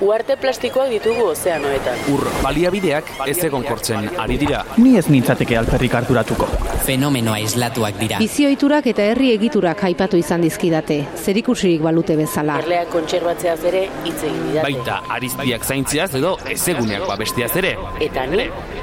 [0.00, 1.98] Uarte plastikoak ditugu ozeanoetan.
[2.08, 4.62] Ur baliabideak ez egon kortzen ari dira.
[4.80, 6.48] Ni ez nintzateke alperrik harturatuko.
[6.86, 8.20] Fenomenoa islatuak dira.
[8.24, 12.56] Bizioiturak eta herri egiturak aipatu izan dizkidate, zerikusirik balute bezala.
[12.64, 14.64] Erleak kontserbatzeaz ere hitz egin didate.
[14.70, 17.74] Baita ariztiak zaintziaz edo ezeguneak babestiaz ere.
[18.08, 18.48] Eta ni,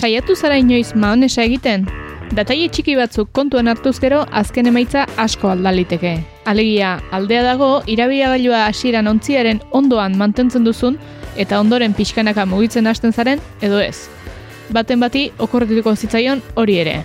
[0.00, 1.82] Saiatu zara inoiz maonesa egiten?
[2.32, 6.12] Dataile txiki batzuk kontuan hartuz gero azken emaitza asko aldaliteke.
[6.48, 10.96] Alegia, aldea dago, irabiagailua hasieran ontziaren ondoan mantentzen duzun
[11.36, 14.08] eta ondoren pixkanaka mugitzen hasten zaren edo ez.
[14.72, 16.96] Baten bati okorretuko zitzaion hori ere.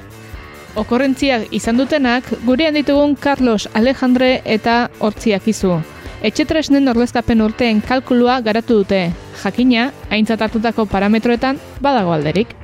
[0.80, 5.81] Okorrentziak izan dutenak gurean ditugun Carlos Alejandre eta Hortziak izu.
[6.26, 9.12] Etxetresnen orleztapen urteen kalkulua garatu dute.
[9.44, 12.56] Jakina, aintzat hartutako parametroetan badago alderik.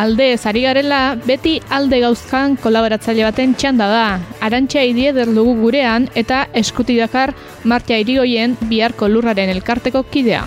[0.00, 4.04] Alde ez ari garela, beti alde gauzkan kolaboratzaile baten txanda da.
[4.42, 10.42] Arantxa idieder dugu gurean eta eskuti dakar Martia Irigoien biharko lurraren elkarteko kidea.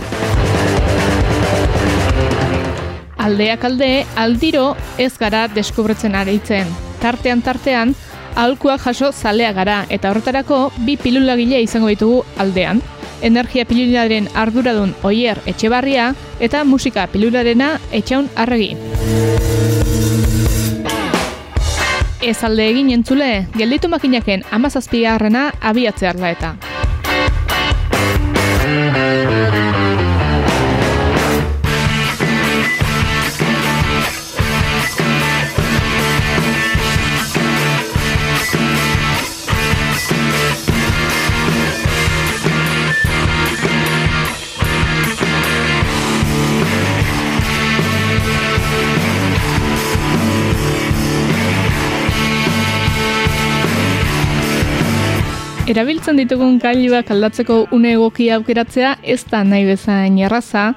[3.24, 6.68] Aldeak alde, aldiro ez gara deskubretzen aritzen.
[7.00, 7.94] Tartean tartean,
[8.36, 12.82] aholkuak jaso zalea gara eta horretarako bi pilulagile izango ditugu aldean.
[13.22, 18.76] Energia pilularen arduradun oier etxebarria eta musika pilularena etxaun arregi.
[22.24, 26.56] Ez alde egin entzule, gelditu makinaken amazazpigarrena abiatzearla eta.
[55.64, 60.74] Erabiltzen ditugun gailuak aldatzeko une egokia aukeratzea ez da nahi bezain erraza,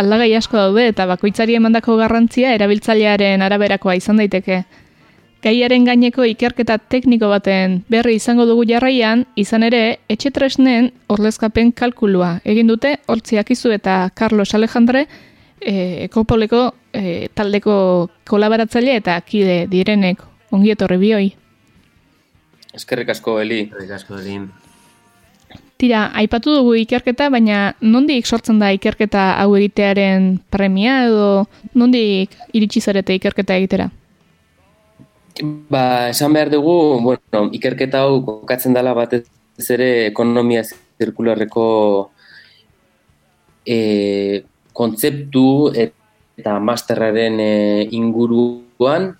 [0.00, 4.62] aldagai asko daude eta bakoitzari emandako garrantzia erabiltzailearen araberakoa izan daiteke.
[5.44, 12.38] Gaiaren gaineko ikerketa tekniko baten berri izango dugu jarraian, izan ere, etxetresnen orlezkapen kalkulua.
[12.44, 15.04] Egin dute, hortziak izu eta Carlos Alejandre,
[15.60, 16.62] e, ekopoleko
[16.96, 17.76] e, taldeko
[18.24, 21.28] kolaboratzaile eta kide direnek ongi etorri bioi.
[22.74, 23.64] Eskerrik asko, Eli.
[23.68, 24.50] Eskerrik asko egin.
[25.80, 32.82] Tira, aipatu dugu ikerketa, baina nondik sortzen da ikerketa hau egitearen premia edo nondik iritsi
[32.84, 33.88] zarete ikerketa egitera?
[35.72, 39.24] Ba, esan behar dugu, bueno, ikerketa hau kokatzen dela batez
[39.72, 41.66] ere ekonomia zirkularreko
[43.64, 44.42] e,
[44.76, 47.52] kontzeptu eta masterraren e,
[47.96, 49.14] inguruan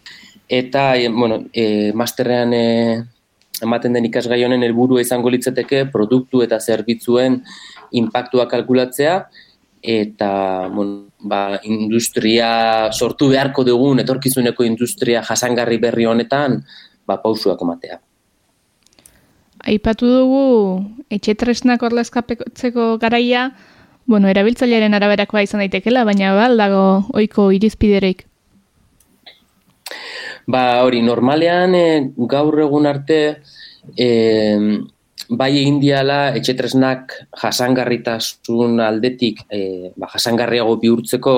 [0.49, 2.67] eta e, bueno, e, masterrean e,
[3.67, 7.41] ematen den ikasgai honen helburua izango litzateke produktu eta zerbitzuen
[8.01, 9.17] inpaktua kalkulatzea
[9.83, 16.61] eta bueno, ba, industria sortu beharko dugun etorkizuneko industria jasangarri berri honetan
[17.07, 18.01] ba, pausuak ematea.
[19.61, 20.45] Aipatu dugu
[21.13, 23.51] etxetresnak orlezkapetzeko garaia,
[24.09, 28.30] bueno, erabiltzailearen araberakoa izan daitekela, baina bal dago ohiko irizpidereik.
[30.51, 31.87] Ba, hori, normalean e,
[32.31, 33.19] gaur egun arte
[33.95, 34.09] e,
[35.31, 37.13] bai egin diala etxetresnak
[37.43, 41.37] jasangarritasun aldetik e, ba, jasangarriago bihurtzeko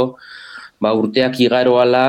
[0.81, 2.05] ba, urteak igaroala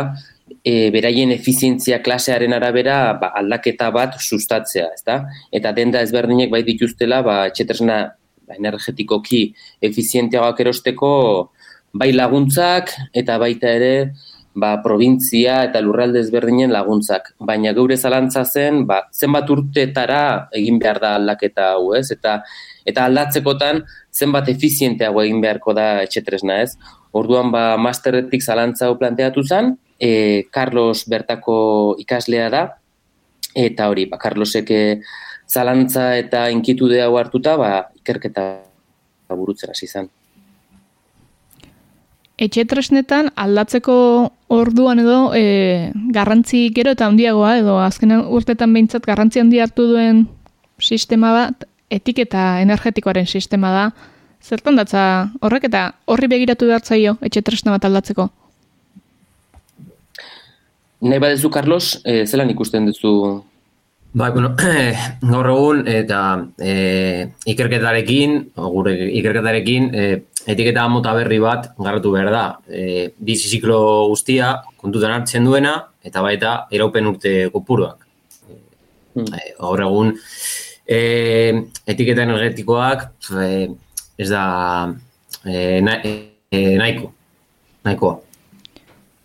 [0.63, 5.23] e, beraien efizientzia klasearen arabera ba, aldaketa bat sustatzea, ezta?
[5.51, 7.97] Eta denda ezberdinek bai dituztela ba, etxetresna
[8.47, 9.49] ba, energetikoki
[9.89, 11.11] efizienteagoak erosteko
[11.94, 13.95] bai laguntzak eta baita ere
[14.55, 17.33] ba, provintzia eta lurralde ezberdinen laguntzak.
[17.39, 22.09] Baina geure zalantza zen, ba, zenbat urtetara egin behar da aldaketa hau, ez?
[22.13, 22.39] Eta,
[22.85, 23.83] eta aldatzekotan,
[24.13, 26.77] zenbat efizienteago egin beharko da etxetresna, ez?
[27.13, 31.57] Orduan, ba, masterretik zalantza hau planteatu zen, e, Carlos bertako
[32.01, 32.65] ikaslea da,
[33.57, 34.83] eta hori, ba, Carlosek e,
[35.49, 38.51] zalantza eta inkitude hau hartuta, ba, ikerketa
[39.33, 40.13] burutzen hasi izan.
[42.41, 43.95] Etxe tresnetan aldatzeko
[44.53, 50.25] orduan edo e, garrantzi gero eta handiagoa edo azken urtetan behintzat garrantzi handi hartu duen
[50.81, 53.85] sistema bat etiketa energetikoaren sistema da.
[54.41, 58.27] Zertan datza horrek eta horri begiratu behartzaio etxe tresna bat aldatzeko?
[61.03, 63.44] Nahi badezu, Carlos, e, zelan ikusten duzu
[64.13, 64.51] Bai, bueno,
[65.31, 66.18] gaur egun eta
[66.62, 66.74] e,
[67.50, 70.03] ikerketarekin, gure ikerketarekin, e,
[70.48, 72.45] etiketa mota berri bat garratu behar da.
[72.68, 78.06] E, bizi ziklo guztia kontutan hartzen duena eta baita eraupen urte kopuruak.
[79.13, 79.30] Hmm.
[79.30, 80.13] E, gaur egun
[80.88, 81.00] e,
[81.88, 83.07] etiketa energetikoak
[83.40, 83.50] e,
[84.18, 84.45] ez da
[85.45, 87.13] e, na, e, nahiko.
[87.84, 88.19] Nahikoa.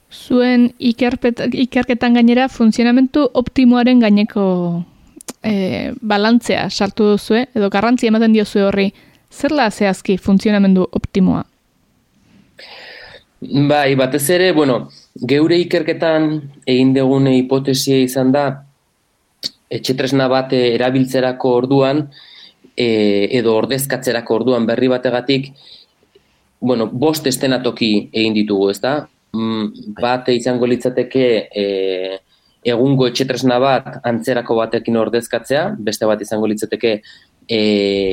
[0.08, 4.44] Zuen ikerketan gainera funtzionamentu optimoaren gaineko
[5.44, 8.88] e, balantzea sartu duzue, edo garrantzi ematen diozue horri,
[9.30, 11.44] zer la zehazki funtzionamendu optimoa?
[13.40, 14.88] Bai, batez ere, bueno,
[15.30, 16.30] geure ikerketan
[16.66, 18.46] egin degune hipotesia izan da,
[19.70, 22.08] etxetresna bat erabiltzerako orduan,
[22.74, 22.88] e,
[23.38, 25.52] edo ordezkatzerako orduan berri bategatik,
[26.60, 28.94] bueno, bost estenatoki egin ditugu, ez da?
[29.36, 31.28] Mm, bat izango litzateke
[31.62, 31.64] e,
[32.66, 36.96] egungo etxetresna bat antzerako batekin ordezkatzea, beste bat izango litzateke
[37.46, 37.60] e,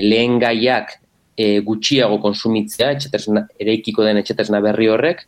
[0.05, 0.99] lehen gaiak
[1.37, 5.25] e, gutxiago konsumitzea, etxetresna, ereikiko den etxetresna berri horrek,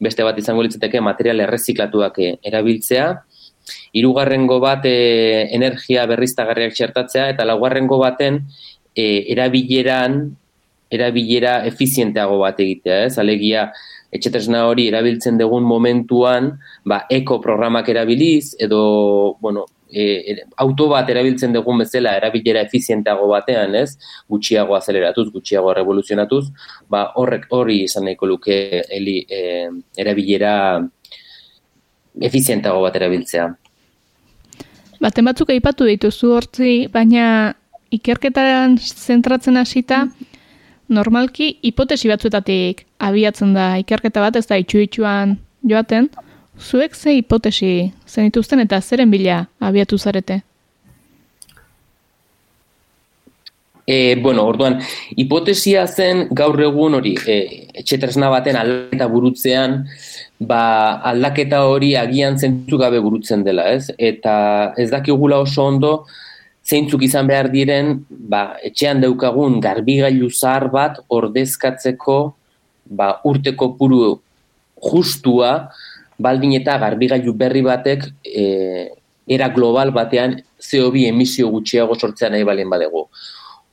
[0.00, 3.10] beste bat izango litzateke material erreziklatuak e, erabiltzea,
[3.98, 8.42] hirugarrengo bat e, energia berriztagarriak txertatzea, eta laugarrengo baten
[8.94, 10.20] e, erabileran,
[10.90, 13.18] erabilera efizienteago bat egitea, ez?
[13.20, 13.68] Alegia,
[14.14, 16.54] etxetresna hori erabiltzen dugun momentuan,
[16.88, 23.28] ba, eko programak erabiliz, edo, bueno, e, e, auto bat erabiltzen dugun bezala erabilera efizientago
[23.30, 23.96] batean, ez?
[24.28, 26.44] Gutxiago azeleratuz, gutxiago revoluzionatuz,
[26.88, 28.58] ba, horrek hori izan nahiko luke
[28.88, 30.52] eli, e, erabilera
[32.20, 33.48] efizientago bat erabiltzea.
[34.98, 37.54] Baten batzuk aipatu dituzu hortzi, baina
[37.94, 40.06] ikerketaren zentratzen hasita,
[40.88, 45.36] normalki hipotesi batzuetatik abiatzen da ikerketa bat, ez da itxu-itxuan
[45.68, 46.08] joaten,
[46.58, 50.42] zuek ze hipotesi zenituzten eta zeren bila abiatu zarete?
[53.88, 54.82] E, bueno, orduan,
[55.16, 57.36] hipotesia zen gaur egun hori, e,
[57.80, 59.78] etxetresna baten aldaketa burutzean,
[60.50, 63.88] ba, aldaketa hori agian zentzu gabe burutzen dela, ez?
[63.96, 65.92] Eta ez dakigula oso ondo,
[66.68, 72.18] zeintzuk izan behar diren, ba, etxean daukagun garbigailu zahar bat ordezkatzeko
[72.90, 74.18] ba, urteko puru
[74.84, 75.70] justua,
[76.18, 78.44] baldin eta garbigailu berri batek e,
[79.28, 83.08] era global batean CO2 emisio gutxiago sortzea nahi balen badego.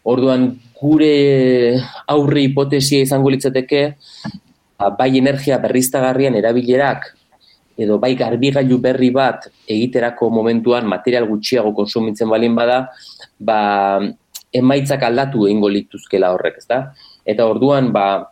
[0.05, 1.79] Orduan, gure
[2.11, 3.83] aurre hipotesia izango litzateke,
[4.77, 7.07] ba, bai energia berriztagarrian erabilerak
[7.75, 12.85] edo bai garbigailu berri bat egiterako momentuan material gutxiago konsumitzen balin bada,
[13.39, 13.99] ba,
[14.55, 16.79] emaitzak aldatu egingo lituzkela horrek, ezta?
[17.27, 18.29] Eta orduan, ba,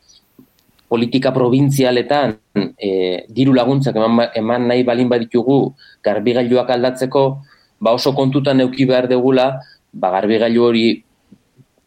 [0.94, 2.38] politika provintzialetan
[2.78, 5.74] e, diru laguntzak eman, eman nahi balin baditugu
[6.06, 7.24] garbigailuak aldatzeko,
[7.82, 9.48] ba oso kontutan neuki behar degula,
[9.90, 10.86] ba, garbigailu hori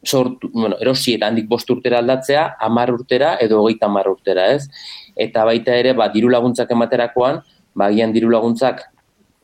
[0.03, 4.67] sortu, bueno, erosi eta handik bost urtera aldatzea, amar urtera edo hogeita amar urtera, ez?
[5.15, 7.43] Eta baita ere, ba, diru laguntzak ematerakoan,
[7.79, 8.89] ba, agian diru laguntzak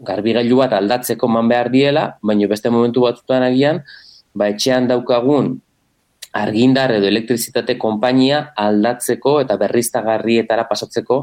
[0.03, 3.85] garbigailu bat aldatzeko man behar diela, baina beste momentu batzutan agian,
[4.35, 5.61] ba, etxean daukagun
[6.33, 11.19] argindar edo elektrizitate konpainia aldatzeko eta berriztagarrietara pasatzeko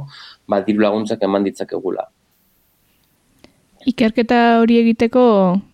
[0.48, 2.06] ba, diru laguntzak eman ditzakegula.
[3.89, 5.24] Ikerketa hori egiteko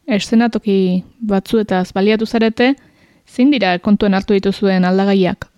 [0.05, 0.77] eszenatoki
[1.19, 2.75] batzuetaz baliatu zarete,
[3.27, 5.49] zein dira kontuen hartu dituzuen aldagaiak?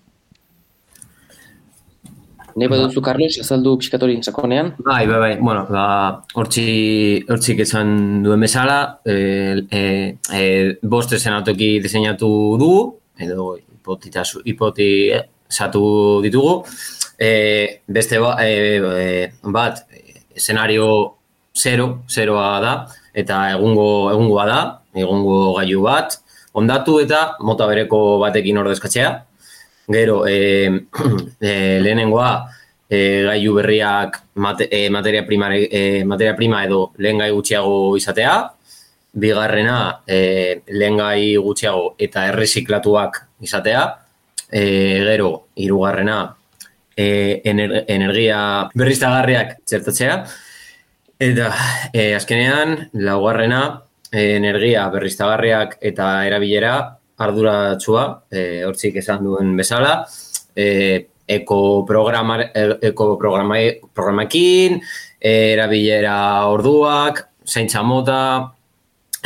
[2.58, 4.72] Nei baduzu, Carlos, azaldu pixkatori sakonean?
[4.82, 5.34] Bai, bai, bai.
[5.38, 6.64] Bueno, ba, hortzi,
[7.30, 9.18] hortzik esan duen bezala, e,
[9.70, 9.82] e,
[10.34, 10.42] e,
[10.82, 12.80] bost esenatoki diseinatu dugu,
[13.22, 13.52] edo
[13.88, 15.12] hipotita, hipoti
[15.48, 16.66] satu ditugu.
[17.18, 19.88] E, beste ba, e, bat,
[20.36, 21.16] escenario
[21.56, 22.74] zero, zeroa da,
[23.14, 24.60] eta egungo, egungoa da,
[24.94, 26.20] egungo gailu bat,
[26.54, 29.16] ondatu eta mota bereko batekin ordezkatzea.
[29.88, 30.68] Gero, e,
[31.40, 32.32] e, lehenengoa,
[32.90, 38.36] e, gailu berriak mate, e, materia, prima, e, materia prima edo lehen gai gutxiago izatea.
[39.18, 41.00] Bigarrena, e, lehen
[41.42, 43.86] gutxiago eta erreziklatuak izatea.
[44.52, 44.62] E,
[45.08, 46.20] gero, hirugarrena,
[46.96, 50.22] e, ener, energia berriztagarriak txertatzea.
[51.20, 51.52] Eta
[51.94, 53.62] e, azkenean, laugarrena,
[54.12, 56.74] e, energia berriztagarriak eta erabilera
[57.18, 60.04] arduratsua, e, hortzik esan duen bezala,
[60.56, 63.58] e, eko, programa, eko programa,
[63.94, 64.78] programakin,
[65.20, 66.20] erabilera
[66.54, 68.22] orduak, zaintza mota,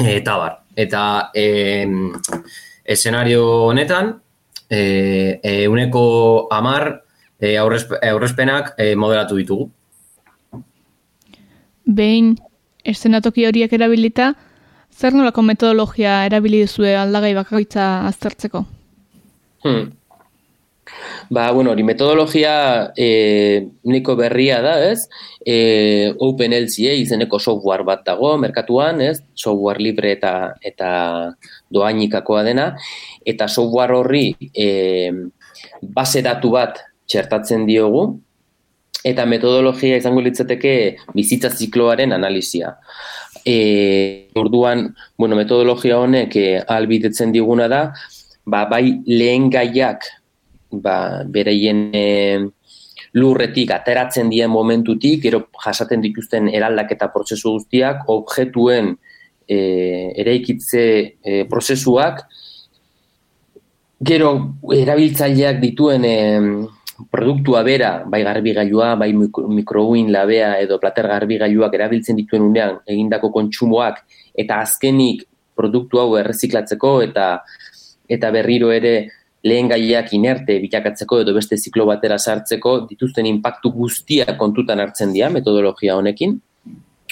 [0.07, 0.57] eta bar.
[0.75, 1.87] Eta e,
[2.85, 4.15] eszenario honetan,
[4.69, 7.03] e, e, uneko amar
[7.39, 9.71] e, aurrezpenak e, modelatu ditugu
[11.85, 12.35] behin
[12.85, 14.33] eszenatoki horiek erabilita,
[14.91, 18.63] zer nolako metodologia erabili duzue aldagai bakaitza aztertzeko?
[19.65, 19.89] Hmm.
[21.31, 25.07] Ba, bueno, hori metodologia e, niko berria da, ez?
[25.47, 29.21] E, OpenLCA izeneko software bat dago merkatuan, ez?
[29.33, 30.89] Software libre eta eta
[31.71, 32.67] doainikakoa dena.
[33.23, 34.67] Eta software horri e,
[35.81, 38.05] base datu bat txertatzen diogu,
[39.07, 40.73] eta metodologia izango litzateke
[41.15, 42.75] bizitza zikloaren analizia.
[43.45, 47.85] E, orduan, bueno, metodologia honek e, albidetzen diguna da,
[48.45, 50.05] ba, bai lehen gaiak
[50.71, 52.05] ba, bereien e,
[53.13, 58.93] lurretik ateratzen dien momentutik, gero jasaten dituzten eraldaketa prozesu guztiak, objetuen
[59.47, 59.57] e,
[60.23, 60.85] eraikitze
[61.21, 62.23] e, prozesuak,
[64.01, 64.31] gero
[64.73, 66.15] erabiltzaileak dituen e,
[67.09, 74.03] produktua bera, bai garbigailua, bai mikrouin labea edo plater garbigailuak erabiltzen dituen unean egindako kontsumoak
[74.37, 75.25] eta azkenik
[75.57, 77.27] produktu hau erreziklatzeko eta
[78.11, 78.93] eta berriro ere
[79.43, 85.29] lehen gaiak inerte bitakatzeko edo beste ziklo batera sartzeko dituzten inpaktu guztia kontutan hartzen dira
[85.33, 86.37] metodologia honekin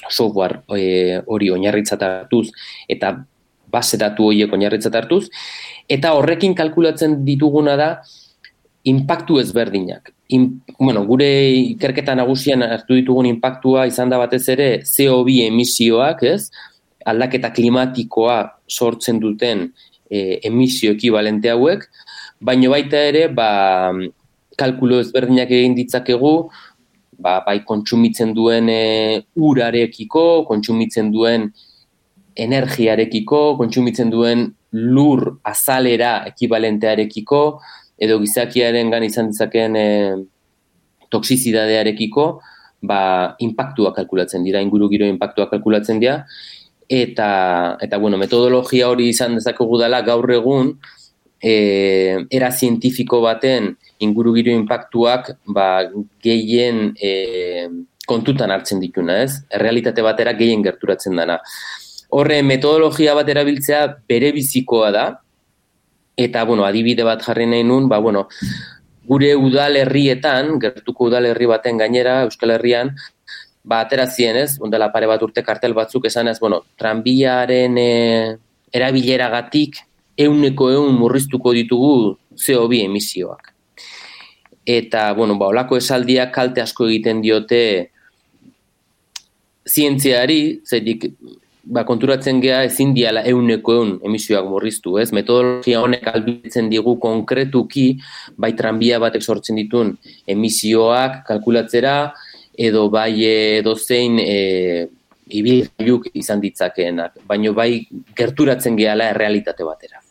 [0.10, 2.48] software e, hori oinarritzat hartuz
[2.88, 3.16] eta
[3.70, 5.26] base datu horiek oinarritzat hartuz
[5.90, 7.90] eta horrekin kalkulatzen dituguna da
[8.90, 10.14] impactu ezberdinak.
[10.30, 11.28] In, bueno, gure
[11.74, 16.50] ikerketa nagusian hartu ditugun impactua izan da batez ere CO2 emisioak, ez?
[17.10, 18.38] Aldaketa klimatikoa
[18.70, 19.68] sortzen duten
[20.10, 21.88] e, emisio ekibalente hauek,
[22.40, 23.92] baino baita ere, ba,
[24.60, 26.34] kalkulo ezberdinak egin ditzakegu,
[27.20, 28.84] ba, bai kontsumitzen duen e,
[29.36, 31.50] urarekiko, kontsumitzen duen
[32.40, 37.42] energiarekiko, kontsumitzen duen lur azalera ekibalentearekiko,
[38.00, 39.90] edo gizakiaren gan izan dizakeen e,
[41.12, 42.30] toksizidadearekiko,
[42.88, 43.02] ba,
[43.44, 46.22] impactua kalkulatzen dira, inguru giro impactua kalkulatzen dira,
[46.90, 47.30] eta,
[47.84, 50.78] eta bueno, metodologia hori izan dezakegu dela gaur egun,
[51.42, 55.86] e, era zientifiko baten inguru giro impactuak ba,
[56.24, 57.68] gehien e,
[58.10, 59.44] kontutan hartzen dituna, ez?
[59.54, 61.38] Errealitate batera gehien gerturatzen dana.
[62.10, 65.06] Horre, metodologia bat erabiltzea bere bizikoa da,
[66.18, 68.26] eta bueno, adibide bat jarri nahi nun, ba, bueno,
[69.10, 72.96] gure udalerrietan, gertuko udalerri baten gainera, Euskal Herrian,
[73.64, 77.92] ba, aterazien ez, ondela pare bat urte kartel batzuk esan ez, bueno, tranbiaren e,
[78.74, 79.78] erabilera gatik,
[80.20, 83.54] euneko eun murriztuko ditugu CO2 emisioak.
[84.70, 87.62] Eta, bueno, ba, olako esaldiak kalte asko egiten diote
[89.70, 91.08] zientziari, zedik
[91.64, 95.10] ba, konturatzen gea ezin diala euneko eun emisioak murriztu, ez?
[95.16, 97.88] Metodologia honek albitzen digu konkretuki,
[98.38, 99.96] bai tranbia batek sortzen ditun
[100.28, 101.96] emisioak kalkulatzera,
[102.60, 104.90] edo bai edo zein e,
[105.30, 107.72] ibilgaiuk izan ditzakeenak, baino bai
[108.18, 110.02] gerturatzen gehala errealitate batera.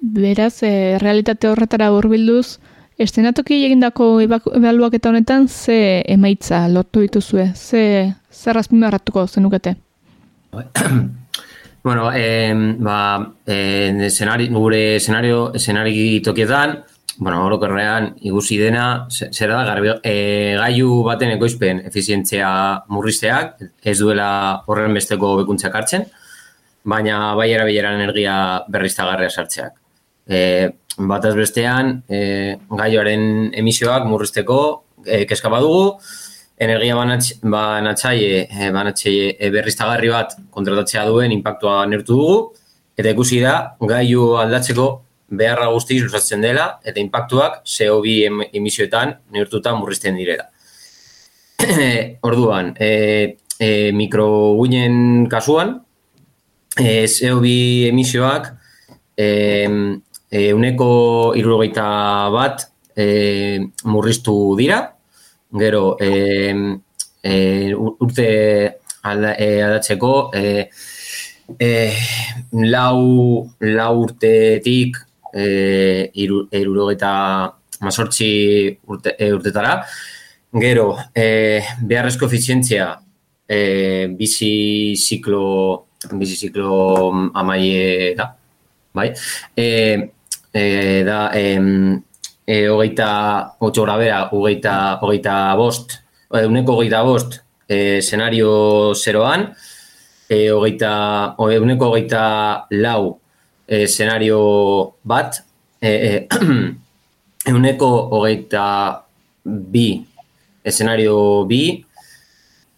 [0.00, 2.58] Beraz, e, realitate horretara hurbilduz,
[2.98, 9.76] estenatoki egindako ebaluak eta honetan ze emaitza lortu dituzue, ze zer azpimarratuko zenukete?
[11.84, 16.84] bueno, eh, ba, eh, escenari, gure escenario, escenari tokietan,
[17.18, 22.50] bueno, orokorrean igusi dena, zera da, garbi, eh, gaiu baten ekoizpen efizientzia
[22.88, 24.30] murrizteak, ez duela
[24.66, 26.06] horren besteko bekuntzak hartzen,
[26.84, 28.38] baina bai erabilera energia
[28.68, 29.87] berriztagarria sartzeak.
[30.28, 30.68] Eh,
[30.98, 34.58] bataz bestean, eh, gaioaren emisioak murrizteko
[35.06, 35.98] eh, keska badugu,
[36.58, 42.38] energia banatzaile, eh, banatzaile e, berriztagarri bat kontratatzea duen impactua nertu dugu,
[42.98, 44.88] eta ikusi da, gaiu aldatzeko
[45.38, 50.48] beharra guzti luzatzen dela, eta impactuak CO2 emisioetan neurtuta murrizten direla.
[52.28, 55.76] Orduan, e, e, mikroguinen kasuan,
[56.74, 57.54] e, CO2
[57.92, 58.50] emisioak
[59.14, 59.28] e,
[60.30, 61.88] e, uneko irurogeita
[62.34, 64.94] bat e, murriztu dira,
[65.50, 66.80] Gero, e,
[67.22, 70.68] e, urte alda, e, aldatzeko, e,
[71.56, 71.70] e,
[72.52, 74.98] lau, lau urtetik
[75.32, 76.44] e, iru,
[76.92, 77.12] eta
[77.80, 79.80] mazortzi urte, e, urtetara,
[80.52, 82.92] Gero, e, beharrezko efizientzia
[83.48, 88.34] e, bizi ziklo bizi ziklo amaie da,
[88.92, 89.12] bai?
[89.56, 90.12] E,
[90.58, 91.58] e, da, e,
[92.46, 96.00] e, hogeita, otxo grabea, hogeita, hogeita bost,
[96.32, 99.52] e, uneko hogeita bost, e, senario zeroan,
[100.28, 103.20] e, hogeita, uneko hogeita lau,
[103.66, 105.44] e, senario bat,
[105.80, 108.66] e, e, uneko hogeita
[109.44, 109.88] bi,
[110.64, 111.62] escenario bi,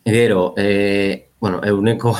[0.04, 2.16] gero, e, bueno, euneko,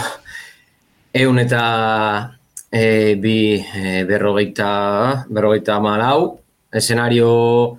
[1.13, 2.40] eun eta
[2.71, 6.41] e, bi e, berrogeita, berrogeita malau,
[6.73, 7.79] escenario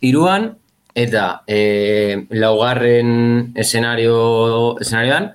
[0.00, 0.56] iruan,
[0.94, 5.32] eta e, laugarren escenario, escenarioan,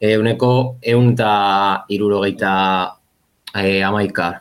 [0.00, 2.54] euneko eun eta irurogeita
[3.54, 4.40] e, amaika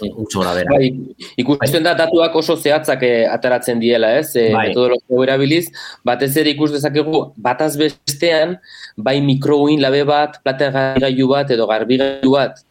[0.00, 0.70] bera.
[0.70, 0.90] Bai,
[1.36, 4.34] ikusten da datuak oso zehatzak eh, ataratzen diela, ez?
[4.34, 4.68] E, bai.
[4.68, 5.66] Metodologio erabiliz,
[6.04, 8.56] batez ere ikus dezakegu bataz bestean,
[8.96, 12.62] bai mikrouin labe bat, plata gailu bat edo garbigailu bat,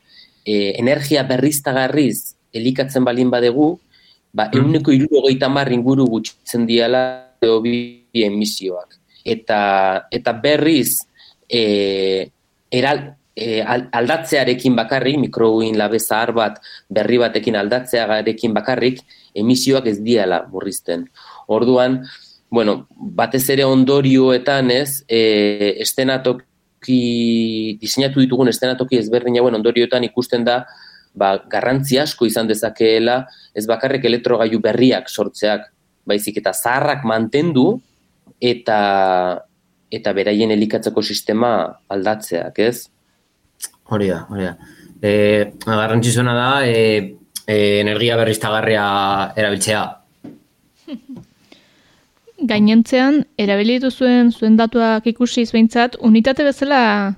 [0.50, 3.76] e, energia berriztagarriz elikatzen balin badegu,
[4.34, 4.58] ba, mm.
[4.58, 7.04] euneko irurogeita marri inguru gutxitzen diela
[7.42, 7.78] edo bi
[8.26, 8.98] emisioak.
[9.26, 9.62] Eta,
[10.12, 11.04] eta berriz,
[11.46, 12.30] e,
[12.72, 13.04] eral,
[13.36, 16.58] e, aldatzearekin bakarrik, mikrouin labe zahar bat
[16.90, 19.04] berri batekin aldatzearekin bakarrik,
[19.38, 21.06] emisioak ez diala murrizten.
[21.48, 22.02] Orduan,
[22.50, 25.78] bueno, batez ere ondorioetan ez, e,
[26.80, 30.66] estenatoki, diseinatu ditugun estenatoki ezberdin hauen ondorioetan ikusten da,
[31.16, 35.72] ba, garrantzi asko izan dezakeela, ez bakarrik elektrogailu berriak sortzeak,
[36.06, 37.82] baizik eta zaharrak mantendu,
[38.42, 39.46] eta
[39.92, 42.90] eta beraien elikatzeko sistema aldatzeak, ez?
[43.90, 44.56] Hori da, hori da.
[45.02, 47.18] E, garrantzizuna da, e,
[47.48, 49.99] e, energia berriztagarria erabiltzea.
[52.48, 57.16] Gainentzean, erabili zuen zuen datuak ikusi behintzat, unitate bezala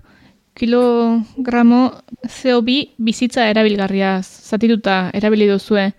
[0.54, 1.92] kilogramo
[2.25, 5.92] CO2 bizitza erabilgarria zatituta erabili duzue.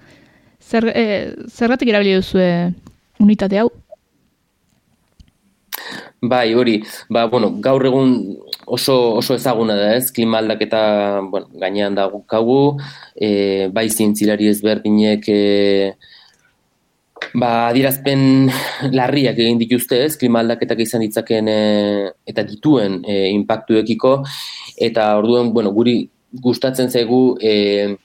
[0.61, 1.04] Zer, e,
[1.48, 2.72] zergatik erabili duzue
[3.20, 3.70] unitate hau?
[6.22, 6.76] Bai, hori,
[7.11, 8.12] ba, bueno, gaur egun
[8.66, 12.78] oso, oso ezaguna da ez, klima aldaketa, bueno, gainean da gukagu,
[13.16, 15.96] e, bai zientzilari ezberdinek, e,
[17.35, 18.50] ba, adirazpen
[18.92, 21.61] larriak egin dituzte ez, klima aldaketak izan ditzaken e,
[22.28, 24.16] eta dituen e, impactuekiko,
[24.88, 26.00] eta orduen, bueno, guri
[26.42, 27.96] gustatzen zaigu, e,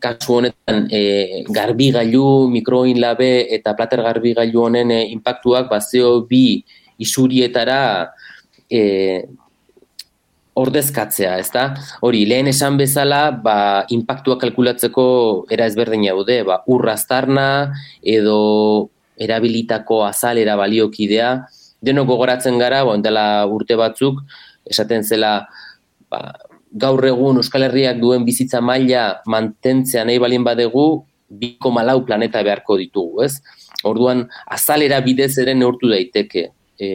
[0.00, 6.42] kasu honetan e, garbigailu, mikroin labe eta plater garbigailu honen e, impactuak, ba, CO2
[7.02, 7.80] isurietara
[8.70, 9.24] e,
[10.56, 11.66] ordezkatzea, ezta?
[12.04, 15.06] Hori, lehen esan bezala, ba, impactua kalkulatzeko
[15.52, 17.48] era ezberdin daude, ba, urraztarna
[18.00, 18.88] edo
[19.20, 21.30] erabilitako azalera baliokidea,
[21.84, 24.22] denok gogoratzen gara, bo, dela urte batzuk,
[24.64, 25.34] esaten zela,
[26.10, 26.22] ba,
[26.72, 33.24] gaur egun Euskal Herriak duen bizitza maila mantentzea nahi balin badegu, 2,4 planeta beharko ditugu,
[33.26, 33.42] ez?
[33.84, 36.88] Orduan, azalera bidez ere neurtu daiteke e,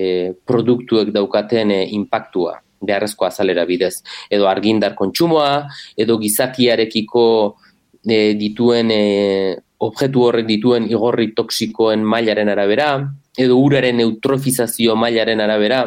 [0.47, 4.02] produktuek daukaten e, impactua beharrezko azalera bidez.
[4.30, 5.67] Edo argindar kontsumoa,
[5.98, 7.26] edo gizakiarekiko
[8.06, 12.91] e, dituen, e, objektu horrek dituen igorri toksikoen mailaren arabera,
[13.38, 15.84] edo uraren neutrofizazio mailaren arabera.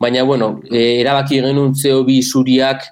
[0.00, 2.90] Baina, bueno, e, erabaki genuen CO2 suriak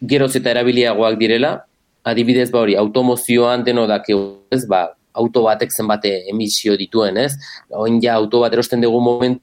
[0.00, 1.58] geroz eta erabiliagoak direla,
[2.04, 4.16] adibidez ba hori, automozioan deno dake,
[4.50, 7.34] ez ba, auto batek zenbate emisio dituen, ez?
[7.76, 9.40] Oin ja auto bat erosten dugu moment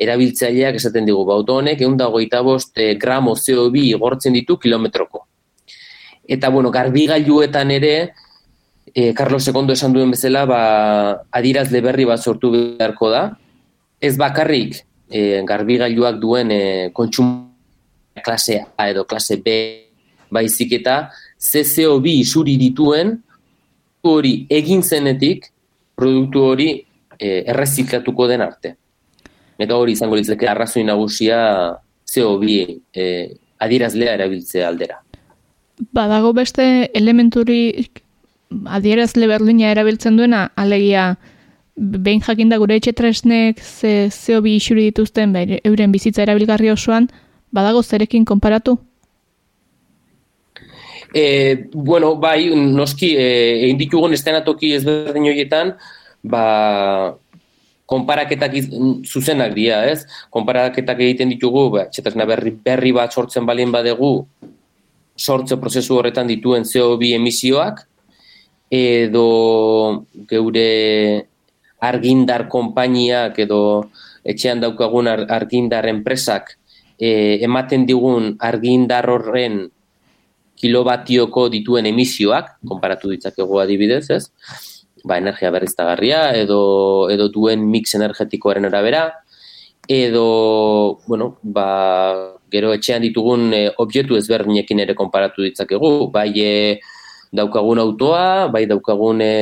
[0.00, 5.26] erabiltzaileak esaten digu, ba, auto honek egun dago bost e, gramo CO2 igortzen ditu kilometroko.
[6.26, 8.12] Eta, bueno, garbigailuetan ere,
[8.94, 10.62] e, Carlos II esan duen bezala, ba,
[11.30, 13.36] adirazle berri bat sortu beharko da.
[14.00, 17.50] Ez bakarrik, e, garbigailuak duen e, kontsum
[18.24, 19.56] klase A edo klase B
[20.30, 21.10] baizik eta
[21.40, 23.16] CCO2 isuri dituen
[24.06, 25.50] hori egin zenetik
[25.96, 26.68] produktu hori
[27.18, 28.76] e, erreziklatuko den arte.
[29.60, 31.40] Eta hori izango litzeke arrazoi nagusia
[32.08, 33.06] CO2 e,
[33.60, 35.00] adierazlea erabiltzea aldera.
[35.92, 36.64] Badago beste
[36.96, 38.02] elementurik
[38.66, 41.14] adierazle berlina erabiltzen duena, alegia
[41.76, 47.08] behin jakinda gure etxe tresnek ze CO2 isuri dituzten euren bizitza erabilgarri osoan,
[47.52, 48.78] badago zerekin konparatu?
[51.14, 53.30] E, bueno, bai, noski, e,
[53.64, 55.72] egin ditugun estenatoki ezberdin horietan,
[56.22, 57.16] ba,
[57.90, 58.54] konparaketak
[59.02, 60.06] zuzenak dira, ez?
[60.30, 64.12] Konparaketak egiten ditugu, ba, txetasna berri, berri bat sortzen balien badegu,
[65.18, 67.82] sortze prozesu horretan dituen CO2 emisioak,
[68.70, 69.26] edo
[70.30, 71.26] geure
[71.82, 73.90] argindar konpainiak edo
[74.22, 76.54] etxean daukagun argindar enpresak
[77.00, 79.64] e, ematen digun argindar horren
[80.60, 84.24] kilobatioko dituen emisioak, konparatu ditzakegu adibidez, ez?
[85.04, 89.06] Ba, energia berriztagarria edo, edo duen mix energetikoaren arabera,
[89.88, 96.52] edo, bueno, ba, gero etxean ditugun e, objektu ezberdinekin ere konparatu ditzakegu, bai e,
[97.32, 99.32] daukagun autoa, bai daukagun e,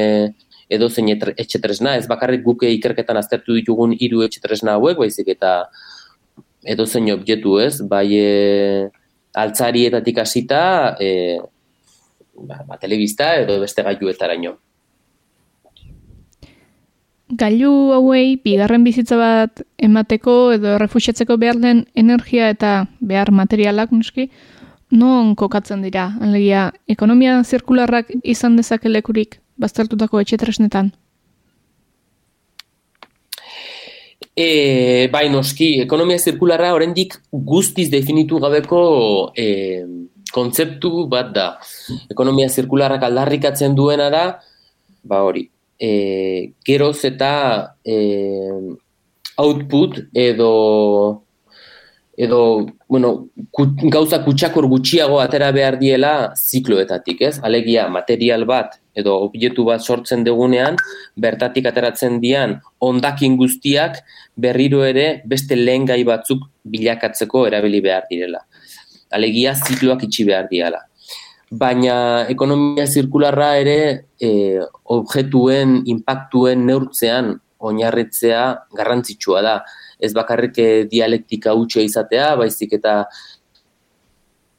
[0.68, 5.52] edo zein etxetresna, ez bakarrik guke ikerketan aztertu ditugun hiru etxetresna hauek, baizik eta
[6.68, 8.88] edo zein objektu ez, bai e,
[9.38, 10.62] altzarietatik hasita
[11.00, 11.10] e,
[12.44, 14.56] ba, ba, telebista edo beste gailuetaraino.
[17.28, 24.30] Gailu hauei bigarren bizitza bat emateko edo refusiatzeko behar den energia eta behar materialak nuski,
[24.90, 26.14] non kokatzen dira?
[26.24, 30.88] Alegia, ekonomia zirkularrak izan dezakelekurik baztertutako etxetresnetan?
[34.38, 38.80] E, bai, noski, ekonomia zirkularra oraindik guztiz definitu gabeko
[39.36, 39.84] e,
[40.32, 41.48] kontzeptu bat da.
[42.08, 44.24] Ekonomia zirkularrak aldarrikatzen duena da,
[45.04, 45.48] ba hori,
[45.80, 47.32] e, geroz eta
[47.84, 47.96] e,
[49.38, 51.24] output edo
[52.18, 53.28] edo, bueno,
[53.94, 57.36] gauza kutsakor gutxiago atera behar diela zikloetatik, ez?
[57.46, 60.74] Alegia, material bat edo objektu bat sortzen degunean,
[61.14, 64.00] bertatik ateratzen dian ondakin guztiak
[64.34, 68.42] berriro ere beste lehen gai batzuk bilakatzeko erabili behar direla.
[69.14, 70.82] Alegia zikloak itxi behar diala.
[71.50, 73.78] Baina ekonomia zirkularra ere
[74.20, 78.42] e, objektuen, impactuen neurtzean oinarritzea
[78.76, 79.56] garrantzitsua da.
[79.98, 83.00] Ez bakarrik dialektika utxe izatea, baizik eta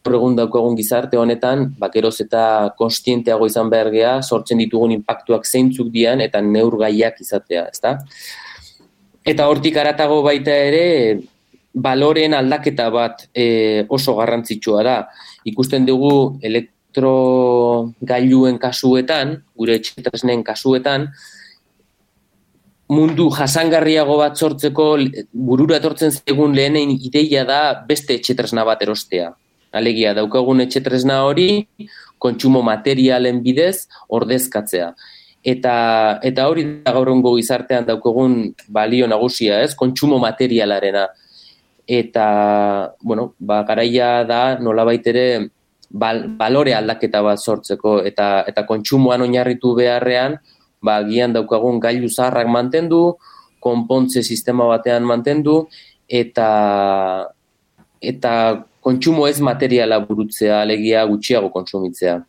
[0.10, 2.44] egun daukagun gizarte honetan, bakeroz eta
[2.80, 7.98] konstienteago izan behar geha, sortzen ditugun impactuak zeintzuk dian eta neurgaiak izatea, ezta?
[9.28, 11.20] Eta hortik aratago baita ere,
[11.74, 14.98] baloren aldaketa bat e, oso garrantzitsua da.
[15.46, 16.40] Ikusten dugu
[17.00, 21.10] elektrogailuen kasuetan, gure etxetresnen kasuetan,
[22.90, 24.98] mundu jasangarriago bat sortzeko
[25.32, 29.34] burura etortzen zegun lehenen ideia da beste etxetresna bat erostea.
[29.72, 31.68] Alegia, daukagun etxetresna hori,
[32.18, 34.94] kontsumo materialen bidez ordezkatzea.
[35.46, 39.76] Eta, eta hori da gaurongo gizartean daukagun balio nagusia, ez?
[39.76, 41.06] Kontsumo materialarena.
[41.86, 45.50] Eta, bueno, ba, garaia da nola baitere
[45.90, 50.38] bal, balore aldaketa bat sortzeko eta, eta kontsumoan oinarritu beharrean,
[50.82, 53.18] ba, gian daukagun gailu zaharrak mantendu,
[53.60, 55.68] konpontze sistema batean mantendu,
[56.08, 56.50] eta,
[58.02, 58.34] eta
[58.82, 62.20] kontsumo ez materiala burutzea, alegia gutxiago kontsumitzea.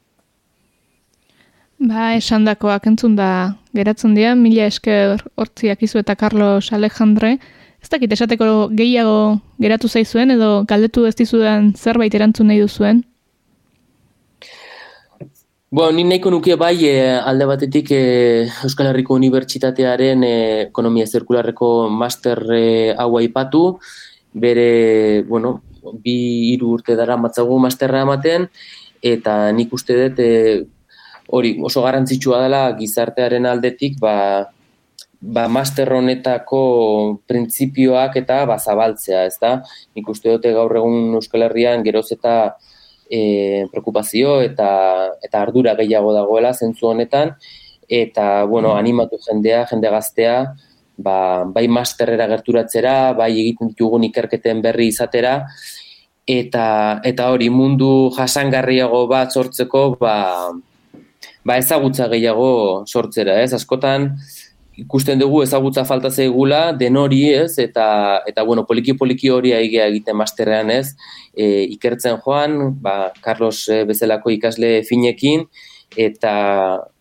[1.81, 7.38] Ba, esan dakoak entzun da geratzen dira, mila esker hortziak izu eta Carlos Alejandre.
[7.81, 13.01] Ez dakit esateko gehiago geratu zaizuen edo galdetu ez dizudan zerbait erantzun nahi duzuen?
[15.70, 16.94] Bo, ni nahiko nuke bai e,
[17.30, 17.98] alde batetik e,
[18.66, 20.30] Euskal Herriko Unibertsitatearen e,
[20.64, 22.64] ekonomia zirkularreko master e,
[22.98, 23.61] hau aipatu,
[24.35, 25.52] bere, bueno,
[26.02, 26.16] bi
[26.48, 28.48] hiru urte dara matzagu masterra ematen,
[29.12, 30.33] eta nik uste dut e,
[31.38, 34.16] hori oso garrantzitsua dela gizartearen aldetik ba,
[35.22, 36.64] ba master honetako
[37.30, 39.61] printzipioak eta ba, zabaltzea, ez da?
[39.94, 42.35] Nik uste dute gaur egun Euskal Herrian geroz eta
[43.11, 44.70] e, preokupazio eta,
[45.23, 47.35] eta ardura gehiago dagoela zentzu honetan,
[47.90, 50.37] eta bueno, animatu jendea, jende gaztea,
[50.96, 55.40] ba, bai masterrera gerturatzera, bai egiten ditugun ikerketen berri izatera,
[56.31, 60.14] eta, eta hori mundu jasangarriago bat sortzeko, ba,
[61.44, 63.53] ba ezagutza gehiago sortzera, ez?
[63.57, 64.12] Askotan,
[64.80, 67.86] ikusten dugu ezagutza falta zaigula, den hori ez, eta,
[68.28, 70.94] eta bueno, poliki-poliki hori aigea egiten masterrean ez,
[71.34, 75.46] e, ikertzen joan, ba, Carlos e, bezalako ikasle finekin,
[75.96, 76.32] eta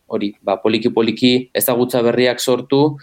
[0.09, 2.97] hori, ba, poliki-poliki ezagutza berriak sortu,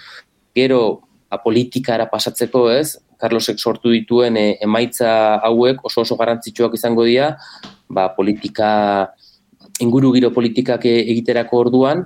[0.57, 0.83] gero
[1.31, 5.11] ba, politikara pasatzeko ez, Carlosek sortu dituen e, emaitza
[5.47, 7.33] hauek oso oso garrantzitsuak izango dira,
[7.89, 8.69] ba, politika,
[9.81, 12.05] inguru giro politikak e, egiterako orduan,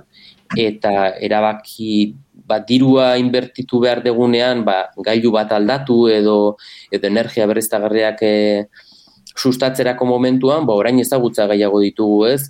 [0.57, 2.13] eta erabaki
[2.51, 6.37] bat dirua inbertitu behar degunean, ba, gailu bat aldatu edo,
[6.91, 8.35] edo energia berriztagarriak e,
[9.35, 12.43] sustatzerako momentuan, ba, orain ezagutza gehiago ditugu ez,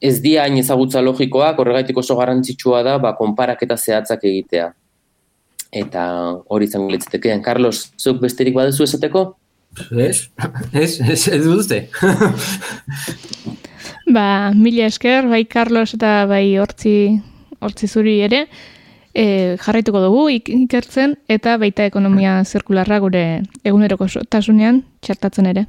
[0.00, 4.72] ez dia hain ezagutza logikoak, horregaitik oso garrantzitsua da, ba, konparak eta zehatzak egitea
[5.72, 6.02] eta
[6.48, 7.42] hori izango litzatekean.
[7.44, 9.24] Carlos, zuk besterik baduzu esateko?
[9.92, 10.28] Ez,
[10.72, 11.82] ez, ez, ez duzte.
[14.16, 16.96] ba, mila esker, bai Carlos eta bai hortzi,
[17.60, 18.46] hortzi zuri ere.
[19.14, 23.24] E, jarraituko dugu ik- ikertzen eta baita ekonomia zirkularra gure
[23.64, 25.66] eguneroko tasunean txertatzen ere.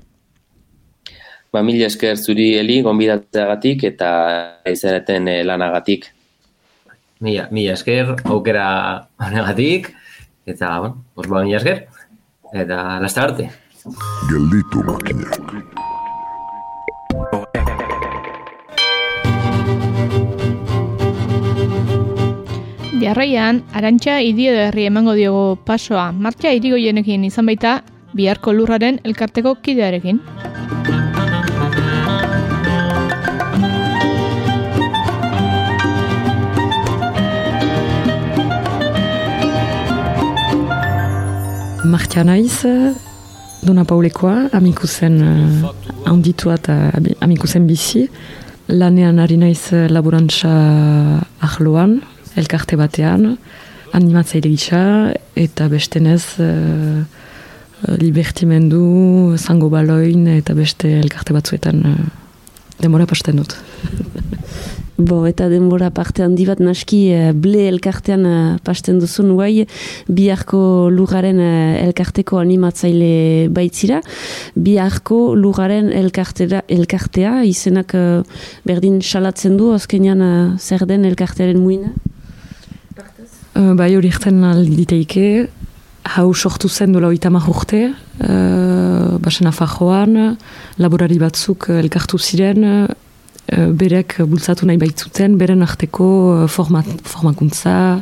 [1.49, 4.09] Ba, mila esker zuri heli, gonbidatzeagatik eta
[4.69, 6.05] izaneten eh, lanagatik.
[7.25, 8.67] Mila, mila esker, aukera
[9.17, 9.89] honegatik,
[10.45, 11.87] eta, bueno, pues ba, mila esker,
[12.53, 13.49] eta lasta arte.
[14.29, 15.58] Gelditu makinak.
[23.01, 27.77] Jarraian, arantxa idio herri emango diogo pasoa, martxa irigoienekin izan baita,
[28.19, 30.21] biharko lurraren elkarteko kidearekin.
[41.85, 42.61] Martia naiz,
[43.65, 45.17] Dona Paulekoa, amikuzen
[46.07, 48.05] handitua eta abi- amikuzen bizi.
[48.69, 50.51] Lanean ari naiz eh, laborantza
[51.41, 51.99] ahloan,
[52.39, 53.35] elkarte batean,
[53.97, 54.81] animatzaile gisa,
[55.39, 57.03] eta bestenez uh,
[57.99, 61.97] libertimendu, zango baloin, eta beste elkarte batzuetan uh,
[62.81, 63.57] demora pasten dut.
[64.99, 69.63] Bo, eta denbora parte handi bat naski eh, ble elkartean eh, pasten duzun guai,
[70.11, 70.59] biharko
[70.91, 74.01] lugaren eh, elkarteko animatzaile baitzira,
[74.59, 78.03] biharko lugaren elkartera, elkartea, izenak eh,
[78.67, 81.95] berdin salatzen du, azkenean eh, zer den elkartearen muina?
[83.59, 85.49] Uh, bai hori erten alditeike,
[86.13, 87.89] hau sortu zen dola oita urte,
[88.23, 90.37] uh, basen afajoan,
[90.77, 98.01] laborari batzuk elkartu ziren, uh, berek bultzatu nahi baitzuten, beren arteko forma, formakuntza,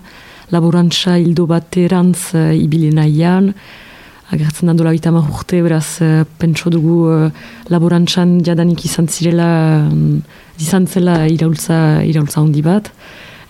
[0.51, 3.53] laborantza hildo baterantz uh, ibili nahian,
[4.29, 7.31] agertzen da dola oita urte, beraz uh, pentso dugu uh,
[7.69, 10.21] laborantzan jadanik izan zirela, um,
[10.59, 12.91] izan zela iraultza, iraultza handi bat,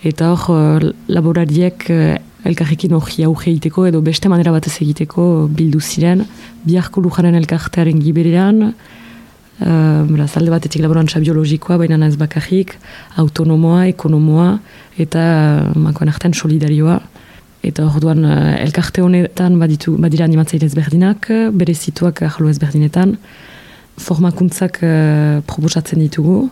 [0.06, 5.80] eta hor uh, laborariek uh, elkarrekin hori auge egiteko edo beste manera batez egiteko bildu
[5.80, 6.24] ziren.
[6.64, 12.76] Biharko lujaren elkartearen giberean uh, beraz alde batetik laborantza biologikoa baina ez bakarrik
[13.16, 14.58] autonomoa, ekonomoa
[14.98, 15.24] eta
[15.66, 17.00] uh, makoan artean solidarioa.
[17.68, 21.26] Eta orduan elkarte honetan baditu, badira animatzaile ezberdinak
[21.58, 23.16] bere zituak ahlo ezberdinetan.
[23.98, 26.44] Formakuntzak uh, proposatzen ditugu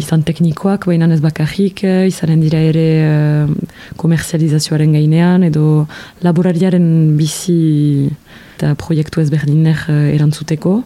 [0.00, 3.52] izan teknikoak, baina ez bakarrik, izanen dira ere uh,
[4.00, 5.86] komerzializazioaren gainean, edo
[6.24, 8.10] laborariaren bizi
[8.56, 10.78] eta proiektu ezberdinek uh, erantzuteko,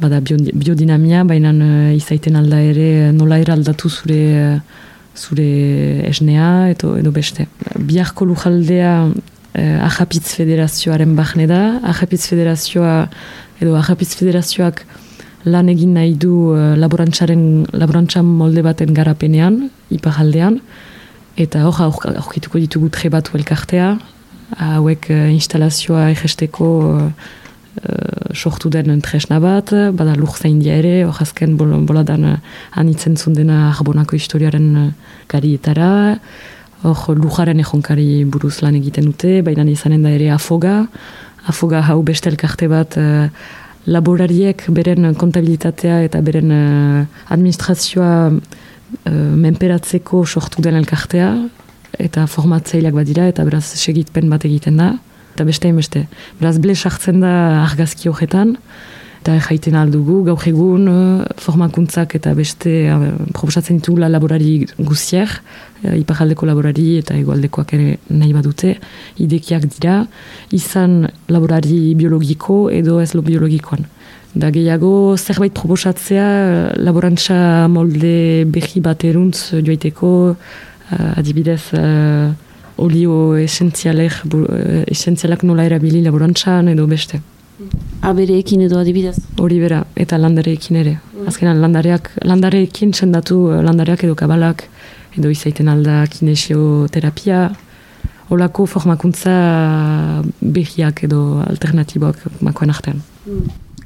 [0.00, 4.22] bada bio, biodinamia, baina uh, izaiten alda ere nola eraldatu zure
[5.18, 5.48] zure
[6.06, 7.48] esnea edo, edo beste.
[7.74, 13.08] Biharko lujaldea uh, Ajapitz Federazioaren bahne da, Ajapitz Federazioa
[13.60, 14.84] edo Ajapitz Federazioak
[15.44, 20.60] lan egin nahi du uh, laborantzaren laborantza molde baten garapenean, iparaldean,
[21.38, 23.92] eta hor aur- aurkituko ditugu trebatu elkartea,
[24.58, 31.22] hauek uh, instalazioa egesteko uh, uh, sortu den tresna bat, bada lur zaindia ere, hor
[31.22, 32.40] azken bol, boladan
[32.74, 34.92] anitzen zundena arbonako historiaren
[35.28, 36.18] garietara,
[36.82, 40.84] hor lujaren ejonkari buruz lan egiten dute, baina izanen da ere afoga,
[41.46, 43.26] afoga hau beste elkarte bat uh,
[43.86, 51.30] laborariek beren kontabilitatea eta beren uh, administrazioa uh, menperatzeko sortu den elkartea
[51.98, 54.92] eta formatzaileak badira eta beraz segitpen bat egiten da
[55.34, 56.06] eta beste beste.
[56.40, 58.56] Beraz ble sartzen da argazki horretan
[59.28, 65.92] eta jaiten aldugu gaur egun uh, formakuntzak eta beste uh, proposatzen ditugula laborari guzier uh,
[66.00, 68.78] iparaldeko laborari eta egualdekoak ere nahi badute
[69.20, 69.98] idekiak dira
[70.56, 73.84] izan laborari biologiko edo ez lo biologikoan.
[74.32, 76.26] Da gehiago zerbait proposatzea
[76.80, 80.10] laborantza molde behi bat eruntz joiteko
[81.20, 81.74] adibidez
[82.78, 84.46] olio esentzialek, bu-
[84.86, 87.20] esentzialak nola erabili laborantzan edo beste.
[88.06, 89.16] Abereekin edo adibidez.
[89.42, 90.98] Hori bera, eta landareekin ere.
[91.26, 94.66] Azkenan landareak, landareekin sendatu eh, landareak edo kabalak,
[95.18, 97.48] edo izaiten alda kinesioterapia,
[98.30, 99.34] olako formakuntza
[100.40, 103.00] behiak edo alternatiboak makoen artean.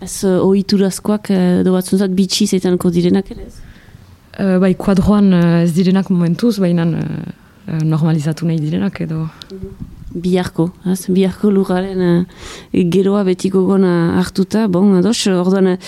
[0.03, 3.61] Ez uh, ohiturazkoak eh, edo batzuntzat bitxi zeitanko direnak ere ez?
[4.33, 7.07] Uh, bai, kuadroan eh, ez direnak momentuz, baina eh,
[7.69, 9.27] eh, normalizatu nahi direnak edo...
[10.13, 11.07] Biharko, ez?
[11.09, 12.25] biharko lugaren uh,
[12.93, 15.79] geroa betiko gona hartuta, bon, ados, orduan uh,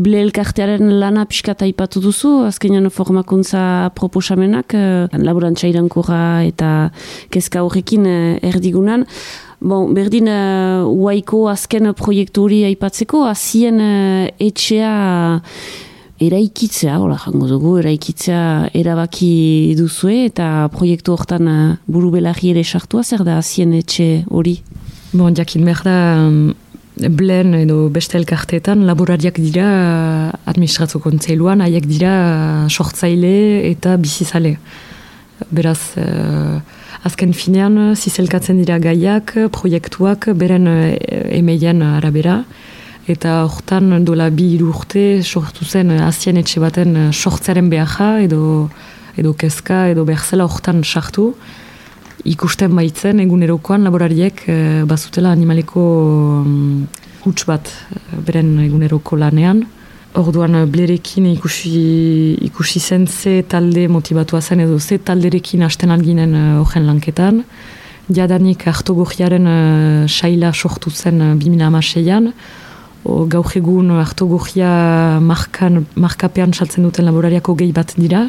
[0.00, 6.74] ble elkartearen lana pixkat aipatu duzu, azkenean formakuntza proposamenak, uh, laborantza irankorra eta
[7.34, 9.08] kezka horrekin uh, erdigunan,
[9.64, 14.90] Bon, berdin, uh, uaiko azken proiektu hori aipatzeko, azien uh, etxea
[16.22, 23.02] eraikitzea, hola jango dugu, eraikitzea erabaki duzue eta proiektu hortan uh, buru belagi ere sartua,
[23.02, 24.60] zer da azien etxe hori?
[25.12, 25.98] Bon, jakin behar da,
[26.94, 29.66] blen edo beste elkarteetan laborariak dira
[30.46, 32.14] administratzo kontzeiluan, haiek dira
[32.70, 33.34] sortzaile
[33.72, 34.56] eta bizizale.
[35.50, 36.60] Beraz, uh,
[37.04, 40.94] azken finean, zizelkatzen dira gaiak, proiektuak, beren uh,
[41.34, 42.44] emeien arabera,
[43.06, 48.70] eta hortan dola bi urte sortu zen azien etxe baten sortzaren beharra edo,
[49.16, 51.34] edo kezka edo berzela hortan sartu
[52.24, 54.56] ikusten baitzen egunerokoan laborariek e,
[54.88, 55.82] bazutela animaleko
[56.40, 56.86] um,
[57.24, 59.64] huts bat eh, beren eguneroko lanean.
[60.20, 66.34] Orduan eh, blerekin ikusi, ikusi zen ze talde motibatua zen edo ze talderekin hasten alginen
[66.60, 67.44] horren lanketan.
[68.12, 72.32] Jadanik hartogogiaren uh, saila sortu zen uh, 2006an.
[73.04, 78.22] Gaur egun hartogogia markan, markapean saltzen duten laborariako gehi bat dira.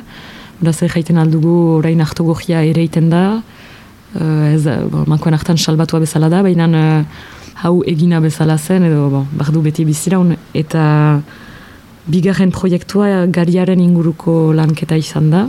[0.59, 3.23] Horaz jaiten aldugu orain hartogogia ere iten da
[4.19, 7.03] uh, ez, bon, mankoen hartan salbatua bezala da, baina uh,
[7.63, 11.21] hau egina bezala zen, edo bon, bardu beti biziraun, eta
[12.11, 15.45] bigarren proiektua gariaren inguruko lanketa izan da.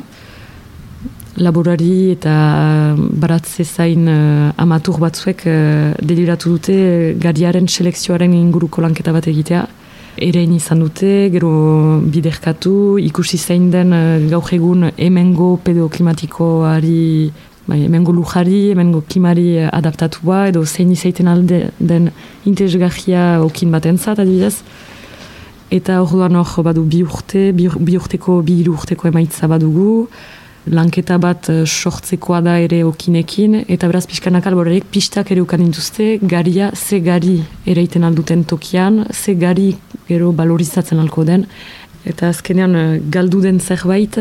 [1.37, 6.77] Laborari eta baratze zain uh, amatur batzuek uh, deliratu dute
[7.21, 9.67] gariaren selekzioaren inguruko lanketa bat egitea.
[10.17, 11.51] Erein izan dute, gero
[12.01, 17.03] biderkatu, ikusi zein den uh, gaur egun emengo pedoklimatikoari
[17.67, 22.09] bai, emengo lujari, emengo klimari adaptatua, edo zein izaiten alde den
[22.49, 24.63] interesgarria okin bat entzat, adibidez.
[25.69, 30.07] Eta hor duan hor badu bi urte, bi urteko, bi urteko emaitza badugu,
[30.67, 36.17] lanketa bat eh, sortzekoa da ere okinekin, eta beraz pixkanak alborarek pistak ere ukan dituzte,
[36.23, 39.77] garia, ze gari ere iten alduten tokian, ze gari
[40.09, 41.47] gero balorizatzen alko den,
[42.05, 44.19] eta azkenean eh, galdu den zerbait,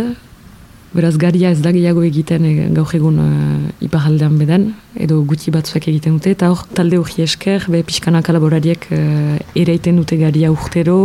[0.96, 5.90] Beraz, garia ez da gehiago egiten e, gaur egun uh, iparaldean beden, edo guti batzuak
[5.92, 10.54] egiten dute, eta hor, talde hori esker, be pixkanak alaborariek uh, ere iten dute garia
[10.54, 10.96] urtero,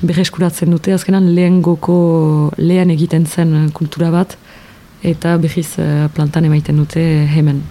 [0.00, 1.98] berreskuratzen dute, azkenan lehen goko
[2.56, 4.38] lehen egiten zen kultura bat,
[5.02, 7.02] eta behiz uh, plantan emaiten dute
[7.34, 7.62] hemen.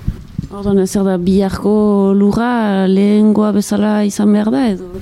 [0.50, 4.90] Ordan, zer da, biharko lura lehengoa bezala izan behar da, edo?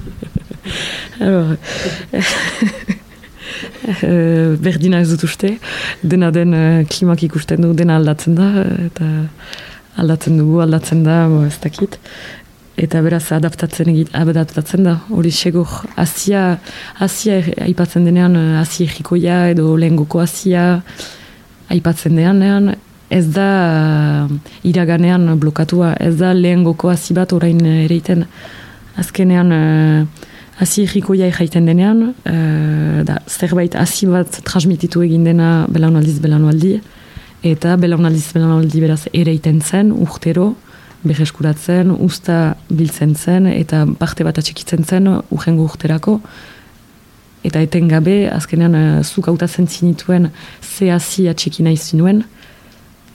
[3.87, 5.53] Eh, berdina ez dut uste,
[6.03, 6.51] dena den
[6.91, 8.47] klimak ikusten du, dena aldatzen da,
[8.89, 9.05] eta
[10.01, 11.95] aldatzen dugu, aldatzen da, bo, ez dakit.
[12.77, 16.59] Eta beraz, adaptatzen egit, adaptatzen da, hori segur, azia,
[17.01, 20.67] azia aipatzen denean, eh, azia egikoia edo lehengoko azia
[21.73, 22.75] aipatzen denean,
[23.09, 23.49] ez da
[24.27, 28.25] uh, iraganean blokatua, ez da lehengoko azi bat orain ereiten.
[28.97, 29.53] Azkenean,
[30.57, 36.79] Hazi errikoia jaiten denean, uh, da, zerbait hazi bat transmititu egin dena belaunaldiz belaunualdi,
[37.45, 40.55] eta belaunaldiz belaunualdi beraz ere iten zen, urtero,
[41.05, 46.17] berreskuratzen, usta biltzen zen, eta parte bat atxekitzen zen, urrengo urterako,
[47.47, 50.29] eta etengabe, azkenean, uh, zuk hautatzen zinituen,
[50.61, 52.23] ze hazi atxekina izinuen,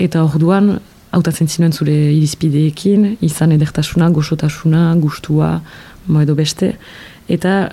[0.03, 0.79] eta orduan,
[1.12, 5.59] hautatzen zinuen zure irizpideekin, izan edertasuna, goxotasuna, gustua,
[6.09, 6.75] mo edo beste,
[7.29, 7.73] eta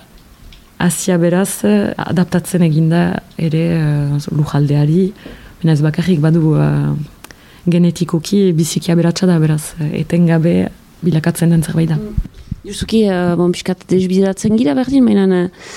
[0.80, 1.66] Asia beraz
[2.00, 3.04] adaptatzen eginda
[3.36, 5.10] ere uh, lujaldeari,
[5.60, 6.94] baina ez bakarrik badu uh,
[7.68, 10.70] genetikoki bizikia beratsa da beraz, etengabe
[11.04, 12.00] bilakatzen den zerbait da.
[12.00, 12.30] Mm.
[12.70, 15.68] Justuki, uh, bon, piskat desbideratzen gira berdin, baina uh,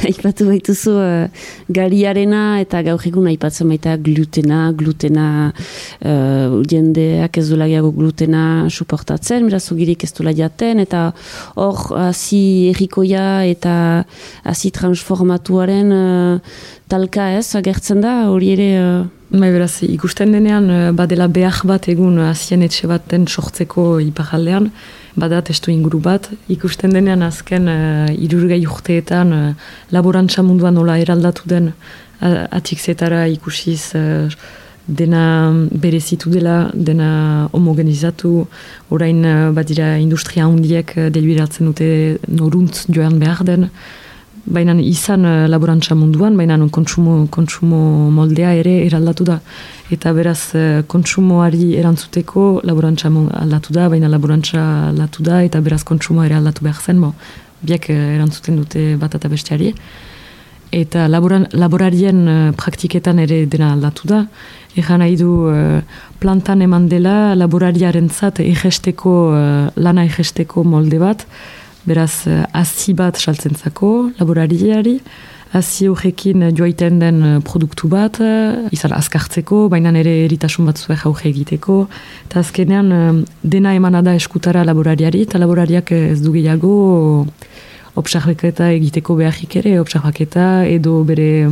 [0.08, 1.28] aipatu baituzu uh,
[1.72, 9.66] galiarena eta gaur egun aipatzen baita glutena, glutena uh, jendeak ez dula glutena suportatzen, beraz
[9.74, 11.10] ugirik ez dula jaten, eta
[11.56, 14.04] hor hasi errikoia eta
[14.44, 18.70] hasi transformatuaren uh, talka ez, agertzen da, hori ere...
[18.80, 20.64] Uh, Bai, beraz, ikusten denean,
[20.98, 24.66] badela behar bat egun hasien etxe baten sortzeko iparaldean,
[25.16, 31.48] bada testu inguru bat, ikusten denean azken uh, irurgei urteetan uh, laborantza munduan nola eraldatu
[31.50, 34.28] den uh, atikzetara ikusiz uh,
[34.86, 38.46] dena berezitu dela, dena homogenizatu,
[38.90, 41.90] orain uh, badira industria handiek uh, deliberatzen dute
[42.28, 43.70] noruntz joan behar den,
[44.44, 49.38] baina izan uh, laborantza munduan, baina kontsumo, kontsumo moldea ere eraldatu da.
[49.90, 53.10] Eta beraz, uh, kontsumoari erantzuteko laborantza
[53.42, 57.12] aldatu da, baina laborantza aldatu da, eta beraz kontsumo ere aldatu behar zen, bo,
[57.62, 59.74] biak uh, erantzuten dute bat eta besteari.
[60.70, 64.20] Eta laboran, laborarien praktiketan ere dena aldatu da.
[64.78, 65.50] Egan nahi du
[66.22, 71.26] plantan eman dela laborariaren zat lana egesteko molde bat,
[71.86, 74.98] beraz, uh, azi bat saltzen zako, laborariari,
[75.50, 81.26] hazi horrekin joaiten den eh, produktu bat, eh, izan azkartzeko, baina ere eritasun batzue jauge
[81.30, 81.80] egiteko,
[82.28, 86.74] eta azkenean eh, dena emana da eskutara laborariari, eta laborariak ez du gehiago
[87.98, 91.50] observaketa egiteko beharrik ere, observaketa edo bere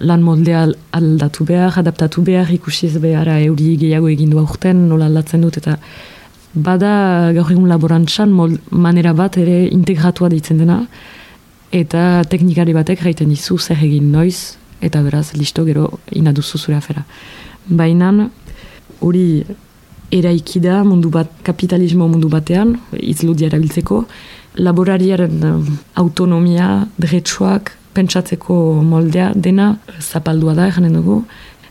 [0.00, 0.64] lan moldea
[0.96, 5.76] aldatu behar, adaptatu behar, ikusiz behar euri gehiago egindu aurten, nola aldatzen dut, eta
[6.54, 8.32] bada gaur egun laborantzan
[8.70, 10.80] manera bat ere integratua ditzen dena,
[11.70, 17.04] eta teknikari batek jaiten dizu zer egin noiz, eta beraz, listo gero inaduzu zure afera.
[17.68, 18.10] Baina,
[19.00, 19.44] hori
[20.10, 24.04] eraikida mundu bat, kapitalismo mundu batean, izludia erabiltzeko,
[24.58, 31.22] laborariaren um, autonomia, dretsuak, pentsatzeko moldea, dena zapaldua da, janen dugu,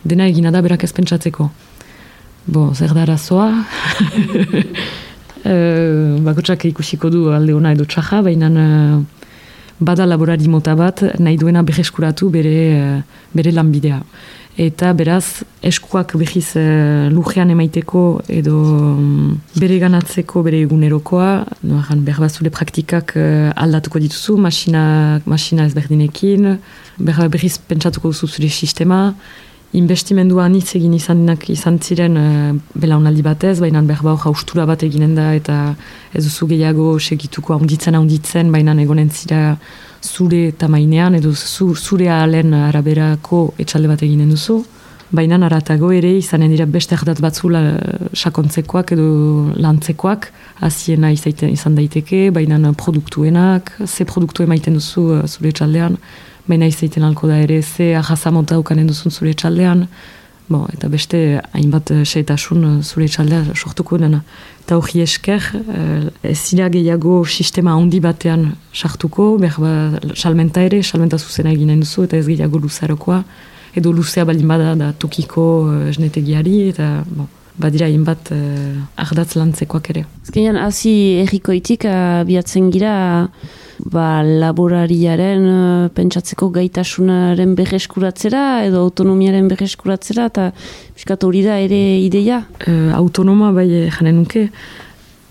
[0.03, 1.49] dena egina da berak ez pentsatzeko.
[2.49, 3.51] Bo, zer da arazoa?
[5.51, 5.55] e,
[6.25, 8.95] bakotsak ikusiko du alde hona edo txaja, baina uh,
[9.79, 13.99] bada laborari mota bat nahi duena beheskuratu bere, uh, bere lanbidea
[14.59, 18.03] eta beraz eskuak behiz uh, lujean emaiteko
[18.39, 21.29] edo um, bere ganatzeko bere egunerokoa,
[21.69, 26.55] no, behar bazule praktikak uh, aldatuko dituzu, masina, masina ezberdinekin,
[26.97, 29.13] behar behiz pentsatuko duzu zure sistema,
[29.77, 35.13] Investimendua anitz egin izan, izan ziren uh, belaunaldi batez, baina behar bau jaustura bat eginen
[35.13, 35.75] da eta
[36.09, 39.59] ez duzu gehiago segituko haunditzen haunditzen, baina egonen zira
[40.01, 44.63] zure tamainean edo zure alen araberako etxalde bat eginen duzu.
[45.11, 47.61] Baina naratago ere izanen dira beste erdat batzu la,
[48.13, 50.31] sakontzekoak edo lantzekoak,
[50.65, 55.97] haziena izan daiteke, baina produktuenak, ze produktu emaiten duzu uh, zure etxaldean,
[56.49, 59.87] baina izaiten alko da ere, ze ahazamota ukanen duzun zure etxaldean,
[60.49, 61.19] Bo, eta beste
[61.53, 64.23] hainbat uh, seitasun uh, zure txaldea sortuko dena.
[64.63, 69.73] Eta hori esker, uh, ez zira gehiago sistema handi batean sartuko, behar ba,
[70.17, 73.21] salmenta ere, salmenta zuzena eginen duzu, eta ez gehiago luzarokoa,
[73.77, 77.29] edo luzea baldin bada da tukiko uh, esnetegiari, eta bo,
[77.61, 80.07] badira hainbat uh, ardatz lantzekoak ere.
[80.25, 80.95] Ezkenean, hazi
[81.27, 82.95] errikoitik, uh, biatzen gira,
[83.85, 90.49] ba, laborariaren uh, pentsatzeko gaitasunaren berreskuratzera edo autonomiaren berreskuratzera eta
[90.95, 92.43] piskat hori da ere ideia?
[92.67, 94.49] Uh, autonoma bai eh, janen nuke,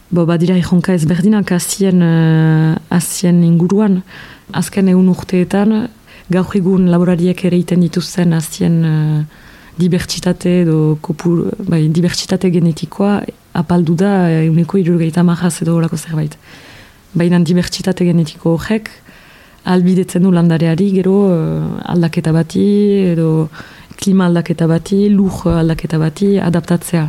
[0.08, 3.98] Bo, badira ikonka ezberdinak azien, uh, azien inguruan.
[4.56, 5.74] Azken egun urteetan,
[6.32, 9.18] gaur egun laborariek ere iten dituzten azien uh,
[9.76, 13.18] dibertsitate edo kopur, bai, dibertsitate genetikoa
[13.60, 16.38] apaldu da eguneko irurgeita marraz edo horako zerbait
[17.14, 18.90] baina dibertsitate genetiko horrek
[19.68, 22.64] albidetzen du landareari gero uh, aldaketa bati
[23.12, 23.48] edo
[23.98, 27.08] klima aldaketa bati, lur aldaketa bati adaptatzea.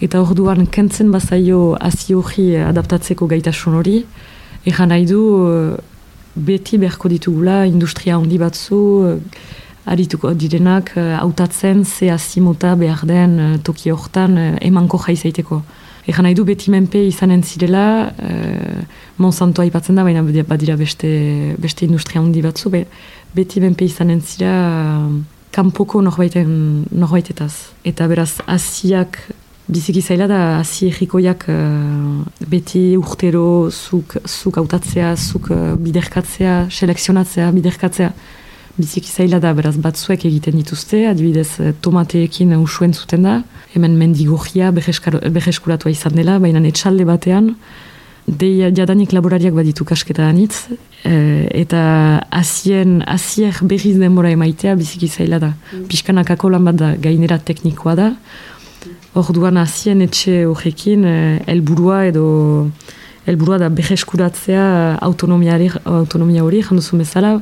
[0.00, 3.98] Eta orduan kentzen bazaio hazi hori adaptatzeko gaitasun hori,
[4.64, 5.76] egan nahi du uh,
[6.36, 9.16] beti beharko ditugula industria handi batzu uh,
[9.86, 15.62] arituko direnak hautatzen ze hazi mota behar den toki hortan emanko jaizaiteko.
[16.06, 18.82] Egan nahi du beti menpe izanen zirela, uh,
[19.18, 21.08] Monsanto aipatzen da, baina badira beste,
[21.58, 22.84] beste industria handi batzu, be,
[23.34, 25.10] beti menpe izanen zira uh,
[25.50, 27.52] kanpoko norbaitetaz.
[27.90, 29.18] Eta beraz, asiak
[29.66, 32.22] biziki zaila da, asi egikoiak uh,
[32.54, 38.12] beti urtero zuk, zuk autatzea, zuk uh, biderkatzea, selekzionatzea, biderkatzea
[38.76, 43.40] biziki zaila da, beraz, batzuek egiten dituzte, adibidez, eh, tomateekin usuen zuten da,
[43.74, 47.54] hemen mendigurria beheskuratua izan dela, baina etxalde batean,
[48.26, 50.66] de jadanik laborariak baditu kasketa anitz,
[51.04, 51.82] e, eta
[52.34, 55.52] azien, azier berriz denbora emaitea biziki zaila da.
[55.54, 55.86] Mm.
[55.90, 58.08] Piskanakako lan bat da, gainera teknikoa da,
[59.14, 61.16] orduan azien etxe horrekin, e,
[61.54, 62.26] elburua edo
[63.26, 67.40] elburua da beheskuratzea autonomia hori, janduzu bezala,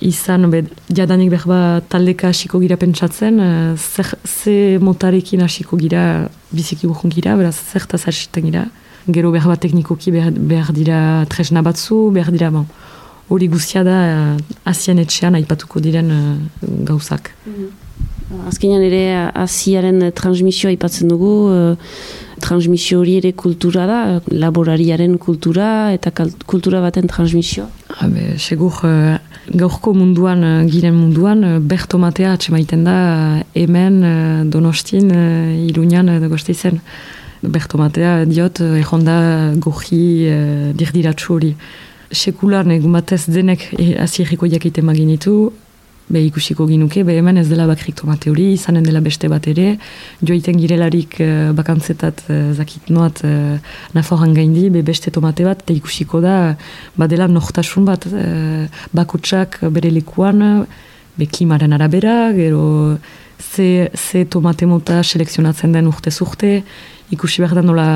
[0.00, 0.64] izan, be,
[0.94, 1.60] jadanik behar ba,
[1.90, 8.50] taldeka hasiko gira pentsatzen, uh, ze motarekin hasiko gira, biziki gukun gira, beraz, zertaz hasiten
[8.50, 8.66] gira.
[9.08, 12.66] Gero behar bat teknikoki behar, behar dira tresna batzu, behar dira, bon,
[13.28, 17.34] hori guztia da, uh, azien etxean aipatuko diren uh, gauzak.
[17.46, 17.86] Mm
[18.48, 21.30] Azkenean ere, aziaren transmisioa aipatzen dugu,
[22.44, 26.12] transmisio hori ere kultura da, laborariaren kultura eta
[26.44, 27.64] kultura baten transmisio?
[28.02, 29.16] Habe, segur, uh,
[29.54, 32.96] gaurko munduan, uh, giren munduan, uh, bertomatea atxemaiten da
[33.54, 35.10] hemen, uh, donostin,
[35.68, 36.80] iruñan, uh, dagoeste izen.
[37.42, 41.54] Bertomatea, diot, uh, egonda goji uh, dirdiratxu hori.
[42.10, 43.68] Sekular, negun batez denek
[44.00, 45.52] azierriko jakite maginitu,
[46.08, 49.76] be ikusiko ginuke, be hemen ez dela bakrik tomate hori, izanen dela beste bat ere,
[50.24, 53.58] joiten girelarik uh, bakantzetat uh, zakit noat uh,
[53.96, 56.36] naforan gaindi, be beste tomate bat, eta ikusiko da,
[56.96, 58.64] badela nortasun bat, uh,
[58.96, 60.64] bakutsak bere lekuan,
[61.18, 62.96] be klimaren arabera, gero
[63.38, 66.62] ze, ze tomate mota selekzionatzen den urte zurte,
[67.12, 67.88] ikusi behar da nola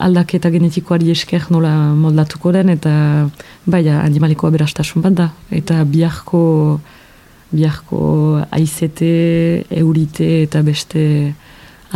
[0.00, 2.92] aldaketa genetikoari esker nola moldatuko den, eta
[3.66, 5.28] bai, animalikoa berastasun bat da.
[5.52, 6.80] Eta biharko,
[7.50, 11.02] biharko aizete, eurite eta beste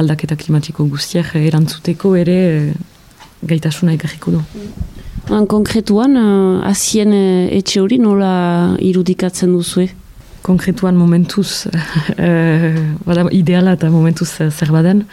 [0.00, 2.38] aldaketa klimatiko guztiak erantzuteko ere
[3.44, 4.42] gaitasuna ikarriko du.
[5.30, 9.88] Han konkretuan, uh, azien uh, etxe hori nola irudikatzen duzue?
[10.44, 11.64] Konkretuan momentuz,
[12.18, 15.06] uh, ideala eta momentuz zer baden,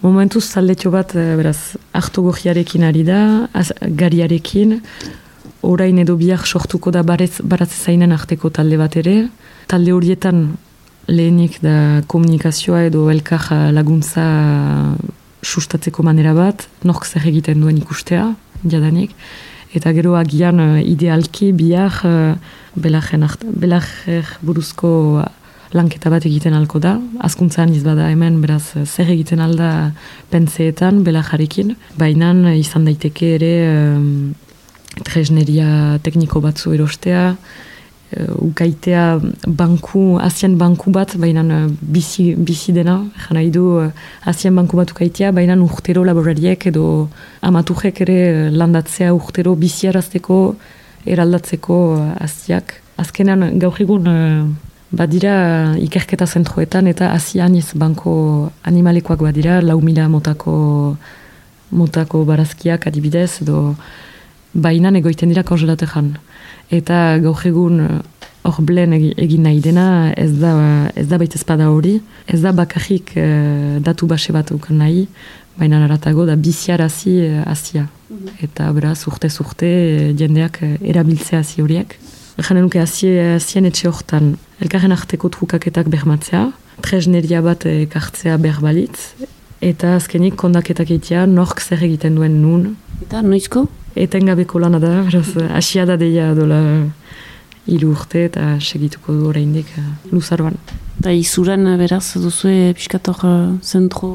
[0.00, 4.78] Momentuz taldetxo bat, eh, beraz, hartu gojiarekin ari da, az, gariarekin,
[5.60, 9.28] orain edo biak sortuko da barez, baratze zainen arteko talde bat ere.
[9.70, 10.56] Talde horietan
[11.06, 14.24] lehenik da komunikazioa edo elkar laguntza
[15.46, 18.24] sustatzeko manera bat, nork zer egiten duen ikustea,
[18.66, 19.14] jadanik.
[19.70, 22.34] Eta gero agian eh, idealki biak uh,
[22.74, 24.90] belajer buruzko
[25.70, 26.96] lanketa bat egiten alko da.
[27.22, 29.92] Azkuntzan izbada hemen, beraz, zer egiten alda
[30.34, 31.76] pentseetan, bela jarekin.
[31.94, 34.34] Baina izan daiteke ere um,
[35.06, 37.36] tresneria tekniko batzu erostea,
[38.18, 41.44] ukaitea banku, azien banku bat, baina
[41.80, 42.96] bizi, bizi dena,
[43.26, 43.64] jan nahi du
[44.24, 47.08] azien banku bat ukaitea, baina urtero laborariek edo
[47.42, 50.40] amaturek ere landatzea urtero biziarazteko,
[51.06, 51.78] eraldatzeko
[52.20, 52.80] aziak.
[53.00, 54.10] Azkenean gaur egun
[54.90, 60.96] Badira ikerketa zentroetan eta azianiz banko animalekoak badira, lau mila motako,
[61.70, 63.76] motako barazkiak adibidez, edo
[64.52, 66.16] bainan egoiten dira kongelatean.
[66.70, 67.80] Eta gaur egun
[68.46, 70.52] hor blen egin nahi dena, ez da,
[70.96, 75.06] ez da baita espada hori, ez da bakarrik uh, datu base bat nahi,
[75.58, 77.88] baina naratago da biziarazi uh, azia.
[78.08, 78.38] Mhm.
[78.46, 81.98] Eta beraz, urte-zurte jendeak erabiltzea azi horiek.
[82.40, 86.46] Janen nuke azien etxe hortan, elkarren arteko trukaketak bermatzea,
[86.80, 89.12] tresneria bat ekartzea berbalitz,
[89.60, 92.76] eta azkenik kondaketak egitea nork zer egiten duen nun.
[93.00, 93.66] Eta noizko?
[93.98, 96.60] Eta engabeko lana da, beraz, asia da deia dola
[97.70, 100.56] hiru urte eta segituko du oraindik uh, luzaroan.
[101.00, 104.12] Eta izuran beraz duzue piskator uh, zentro?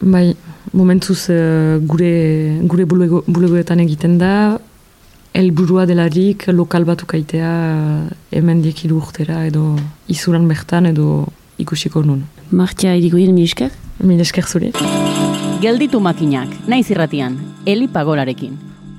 [0.00, 0.34] Bai,
[0.72, 2.14] momentuz uh, gure,
[2.68, 4.32] gure bulegoetan egiten da,
[5.36, 7.50] helburua delarik lokal bat ukaitea
[8.32, 9.74] hemen diekilu urtera edo
[10.12, 11.26] izuran bertan edo
[11.60, 12.24] ikusiko nun.
[12.50, 13.74] Martia irikoien mi esker?
[14.04, 14.72] Mi esker zuri.
[15.56, 18.58] Gelditu makinak, naiz irratian, Eli Pagolarekin.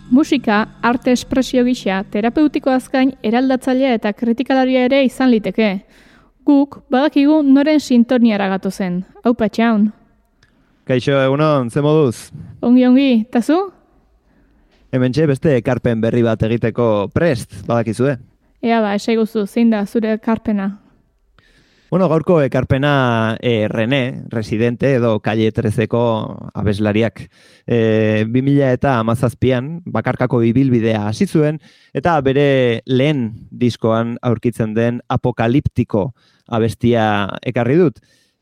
[0.09, 5.67] Musika, arte espresio gisa, terapeutiko azkain, eraldatzailea eta kritikalaria ere izan liteke.
[6.49, 9.03] Guk, badakigu noren sintoniara gatu zen.
[9.23, 9.91] Hau patxaun.
[10.89, 12.31] Kaixo, egunon, ze moduz?
[12.61, 13.59] Ongi, ongi, tazu?
[14.91, 18.17] Hemen beste ekarpen berri bat egiteko prest, badakizue.
[18.63, 20.79] Ea ba, esai guzu, zein da zure ekarpena?
[21.89, 27.21] Bueno, gaurko ekarpena e, René, residente edo Calle 13ko abeslariak.
[27.65, 31.61] E, 2000 eta amazazpian, bakarkako ibilbidea hasi zuen
[31.95, 36.09] eta bere lehen diskoan aurkitzen den apokaliptiko
[36.47, 38.01] abestia ekarri dut.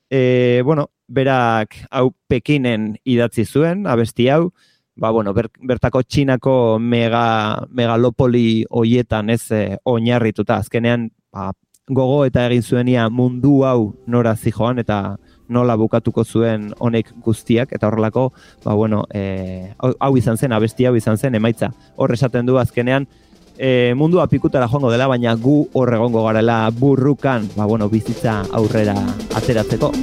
[0.09, 4.55] E, bueno, berak hau Pekinen idatzi zuen, abesti hau,
[4.97, 10.57] ba, bueno, bertako txinako mega, megalopoli hoietan ez e, oinarrituta.
[10.65, 11.51] Azkenean, ba,
[11.87, 15.17] gogo eta egin zuenia mundu hau nora zijoan eta
[15.47, 18.31] nola bukatuko zuen honek guztiak eta horrelako,
[18.63, 21.69] ba, bueno, e, hau izan zen, abesti hau izan zen, emaitza.
[21.95, 23.05] Hor esaten du azkenean,
[23.57, 28.97] e, mundu apikutara joango dela, baina gu horregongo garela burrukan, ba, bueno, bizitza aurrera
[29.35, 29.93] ateratzeko.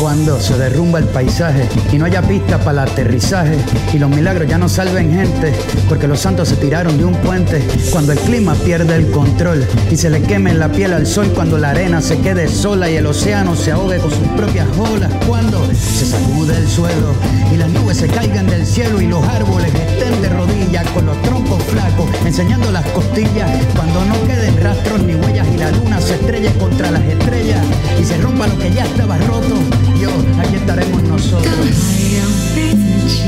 [0.00, 3.56] Cuando se derrumba el paisaje y no haya pista para el aterrizaje
[3.92, 5.52] y los milagros ya no salven gente
[5.88, 7.62] porque los santos se tiraron de un puente.
[7.92, 11.30] Cuando el clima pierde el control y se le queme la piel al sol.
[11.34, 15.12] Cuando la arena se quede sola y el océano se ahogue con sus propias olas.
[15.26, 17.14] Cuando se sacude el suelo
[17.52, 21.20] y las nubes se caigan del cielo y los árboles estén de rodillas con los
[21.22, 23.50] troncos flacos enseñando las costillas.
[23.76, 27.64] Cuando no queden rastros ni huellas y la luna se estrelle contra las estrellas
[28.00, 29.59] y se rompa lo que ya estaba roto
[30.00, 31.74] 当海
[32.16, 32.24] 洋
[32.54, 33.20] 被 aquí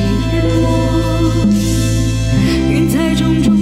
[2.71, 3.62] 云彩中。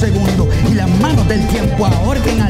[0.00, 2.49] segundos y las manos del tiempo ahorquen al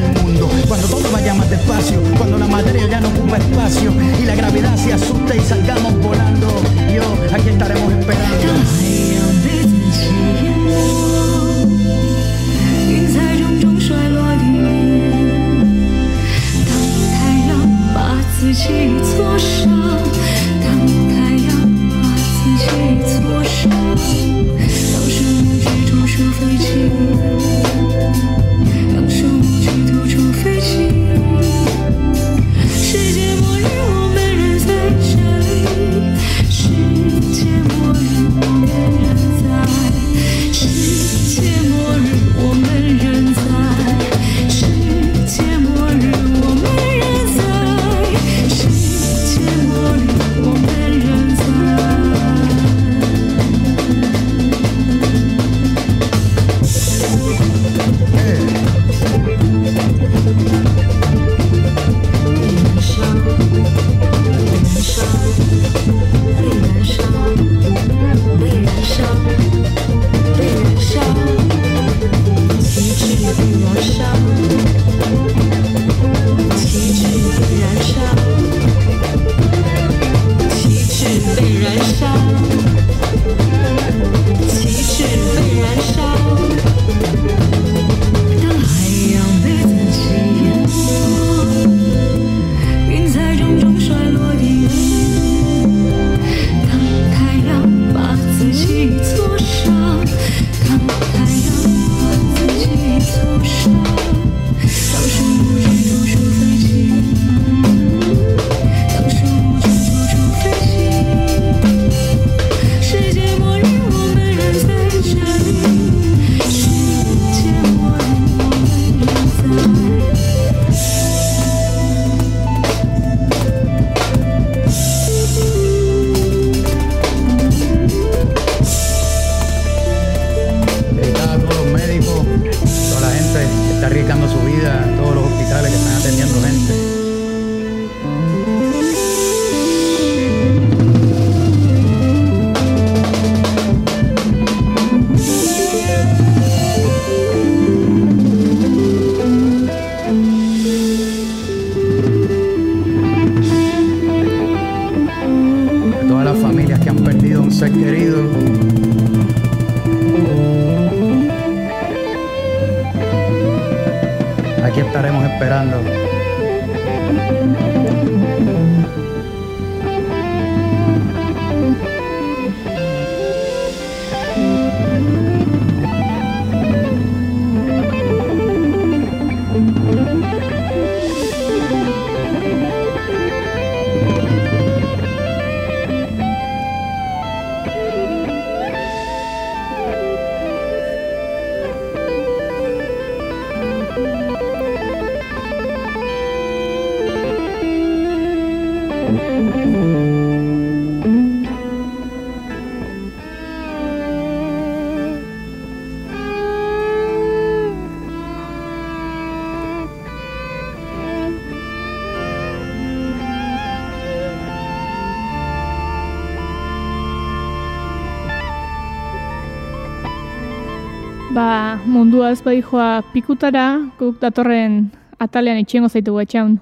[222.31, 223.65] ez bai joa pikutara,
[223.99, 224.85] guk datorren
[225.19, 226.59] atalean itxengo zaitu etxean.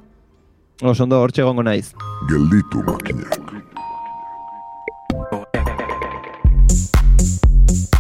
[0.82, 1.92] Osondo, hortxe gongo naiz.
[2.30, 3.38] Gelditu makinak.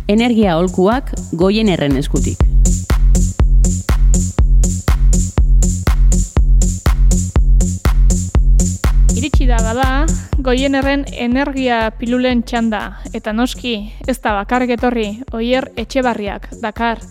[0.10, 2.42] Energia holkuak goien erren eskutik.
[9.14, 9.92] Iritsi da bada,
[10.42, 12.82] goien erren energia pilulen txanda,
[13.14, 13.76] eta noski,
[14.08, 17.04] ez da bakarrik etorri, oier etxebarriak, dakar,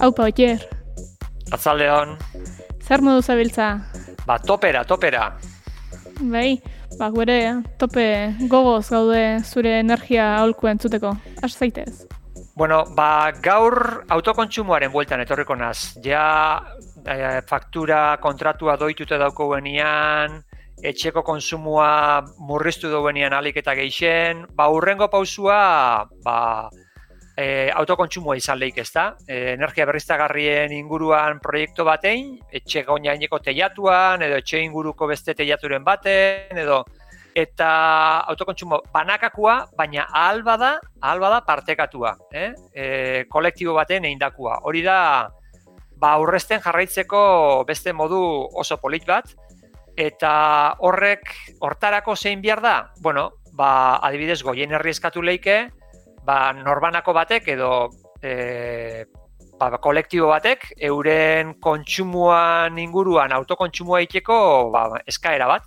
[0.00, 0.60] Aupa, otier.
[1.52, 2.16] Atzaldeon.
[2.84, 3.68] Zer modu zabiltza?
[4.26, 5.30] Ba, topera, topera.
[6.20, 6.58] Bai,
[6.98, 8.04] ba, gure eh, tope
[8.50, 11.14] gogoz gaude zure energia aholku entzuteko.
[11.42, 12.06] Has zaitez.
[12.56, 15.96] Bueno, ba, gaur autokontsumoaren bueltan etorriko naz.
[16.04, 16.60] Ja,
[17.04, 20.42] e, faktura kontratua doituta daukoguenean,
[20.84, 26.38] etxeko konsumoa murriztu duenean alik eta geixen, ba, urrengo pausua, ba,
[27.36, 29.10] e, autokontsumoa izan lehik ez da.
[29.28, 36.56] E, energia berriztagarrien inguruan proiektu batein, etxe gainaineko teiatuan, edo etxe inguruko beste teiaturen baten,
[36.64, 36.84] edo
[37.36, 37.70] eta
[38.32, 42.54] autokontsumo banakakua, baina ahal bada, ahal bada partekatua, eh?
[42.72, 42.84] E,
[43.28, 44.62] kolektibo baten eindakua.
[44.64, 45.28] Hori da,
[46.00, 47.20] ba, aurrezten jarraitzeko
[47.68, 48.22] beste modu
[48.56, 49.34] oso polit bat,
[49.96, 50.32] eta
[50.80, 51.28] horrek
[51.60, 52.76] hortarako zein behar da?
[53.04, 55.66] Bueno, ba, adibidez, goien herri eskatu leike,
[56.26, 57.70] ba, norbanako batek edo
[58.22, 59.04] e,
[59.58, 64.38] ba, kolektibo batek euren kontsumuan inguruan autokontsumua egiteko
[64.74, 65.66] ba, eskaera bat.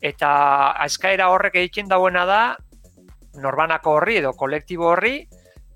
[0.00, 0.30] Eta
[0.86, 2.40] eskaera horrek egiten dauena da
[3.40, 5.14] norbanako horri edo kolektibo horri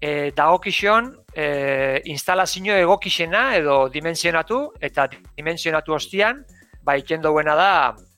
[0.01, 6.43] e, dagokixon e, instalazio egokixena edo dimensionatu eta dimensionatu ostian
[6.85, 7.71] ba egiten dauena da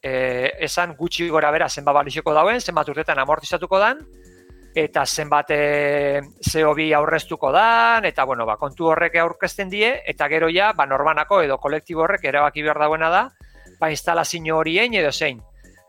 [0.02, 4.02] e, esan gutxi gora bera zenbat balixeko dauen, zenbat urtetan amortizatuko dan,
[4.76, 10.50] eta zenbat e, CO2 aurreztuko dan, eta bueno, ba, kontu horrek aurkezten die, eta gero
[10.52, 13.22] ja, ba, norbanako edo kolektibo horrek erabaki behar dauena da,
[13.80, 15.40] ba, instalazio horien edo zein.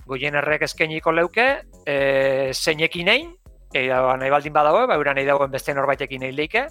[0.07, 1.47] Goien errek eskeniko leuke,
[1.83, 3.33] e, zeinekin egin,
[3.75, 6.63] eta nahi baldin badago, ba, ura nahi dagoen beste norbaitekin egin leike,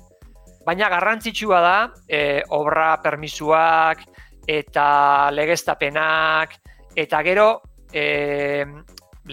[0.64, 1.75] baina garrantzitsua da,
[2.09, 4.07] e, obra permisuak,
[4.49, 4.87] eta
[5.37, 6.57] legeztapenak,
[6.97, 7.51] eta gero,
[7.93, 8.64] e,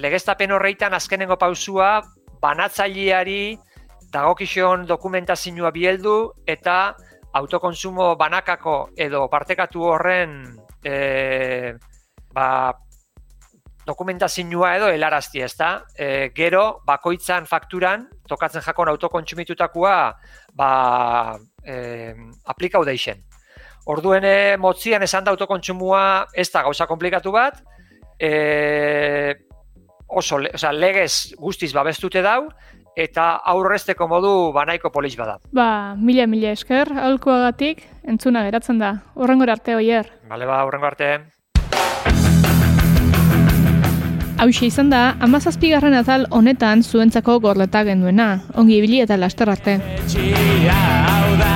[0.04, 2.02] legeztapen horreitan azkenengo pausua
[2.44, 3.58] banatzaileari
[4.14, 6.18] dagokixon dokumentazioa bieldu
[6.48, 6.94] eta
[7.34, 10.36] autokonsumo banakako edo partekatu horren
[10.86, 11.74] e,
[12.34, 12.48] ba,
[13.88, 15.72] dokumentazioa edo helarazti, ez da?
[15.98, 19.98] E, gero, bakoitzan fakturan, tokatzen jakon autokontsumitutakoa
[20.56, 20.72] ba,
[21.66, 22.14] e,
[22.46, 23.24] aplikau deixen.
[23.90, 24.24] Orduen
[24.64, 26.04] motzian esan da autokontsumua
[26.40, 27.60] ez da gauza komplikatu bat,
[28.20, 28.30] e,
[30.14, 32.48] oso, o sea, legez guztiz babestute dau,
[32.96, 35.40] eta aurrezteko modu banaiko polis bada.
[35.52, 38.96] Ba, mila mila esker, aholkuagatik entzuna geratzen da.
[39.16, 40.12] Urrengo arte oier.
[40.30, 41.14] Bale ba, urrengo arte.
[44.44, 48.44] Hauxe izan da, amazazpigarren atal honetan zuentzako gorleta genduena.
[48.60, 49.80] Ongi ibili eta laster arte.
[50.74, 51.56] hau da,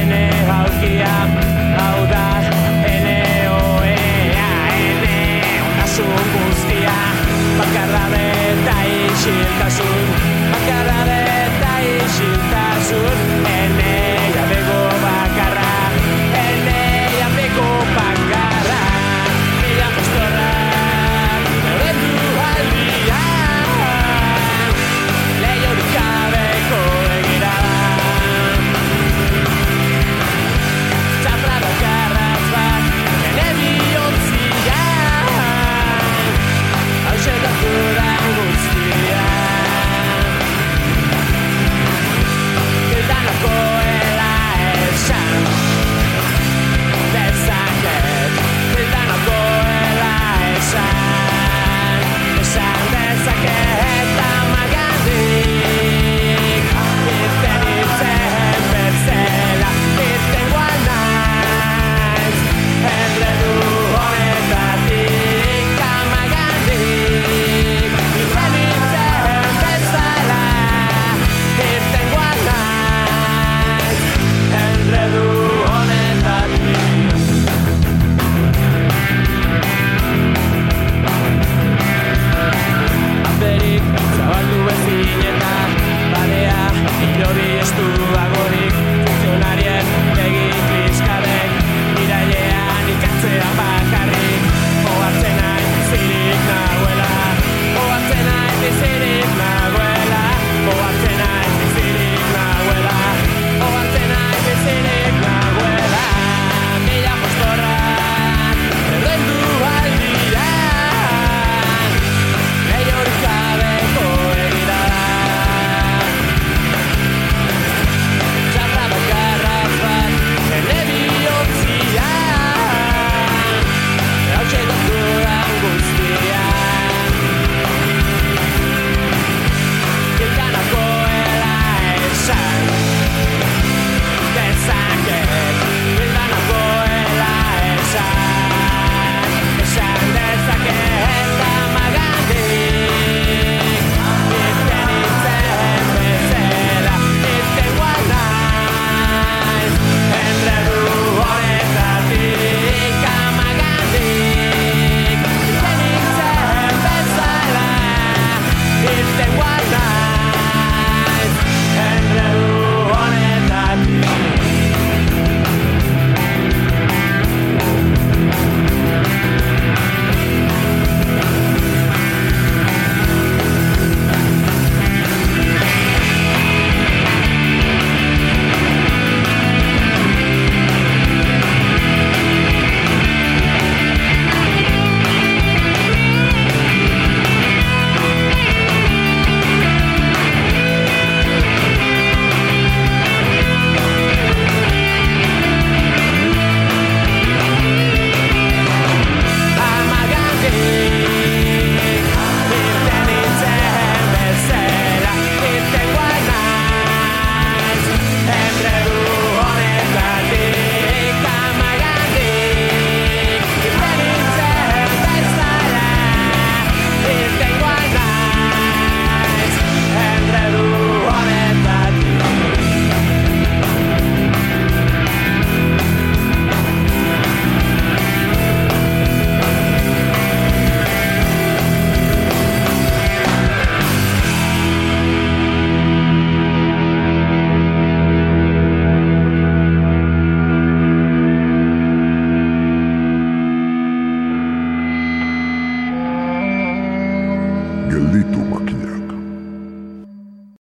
[0.00, 0.22] ene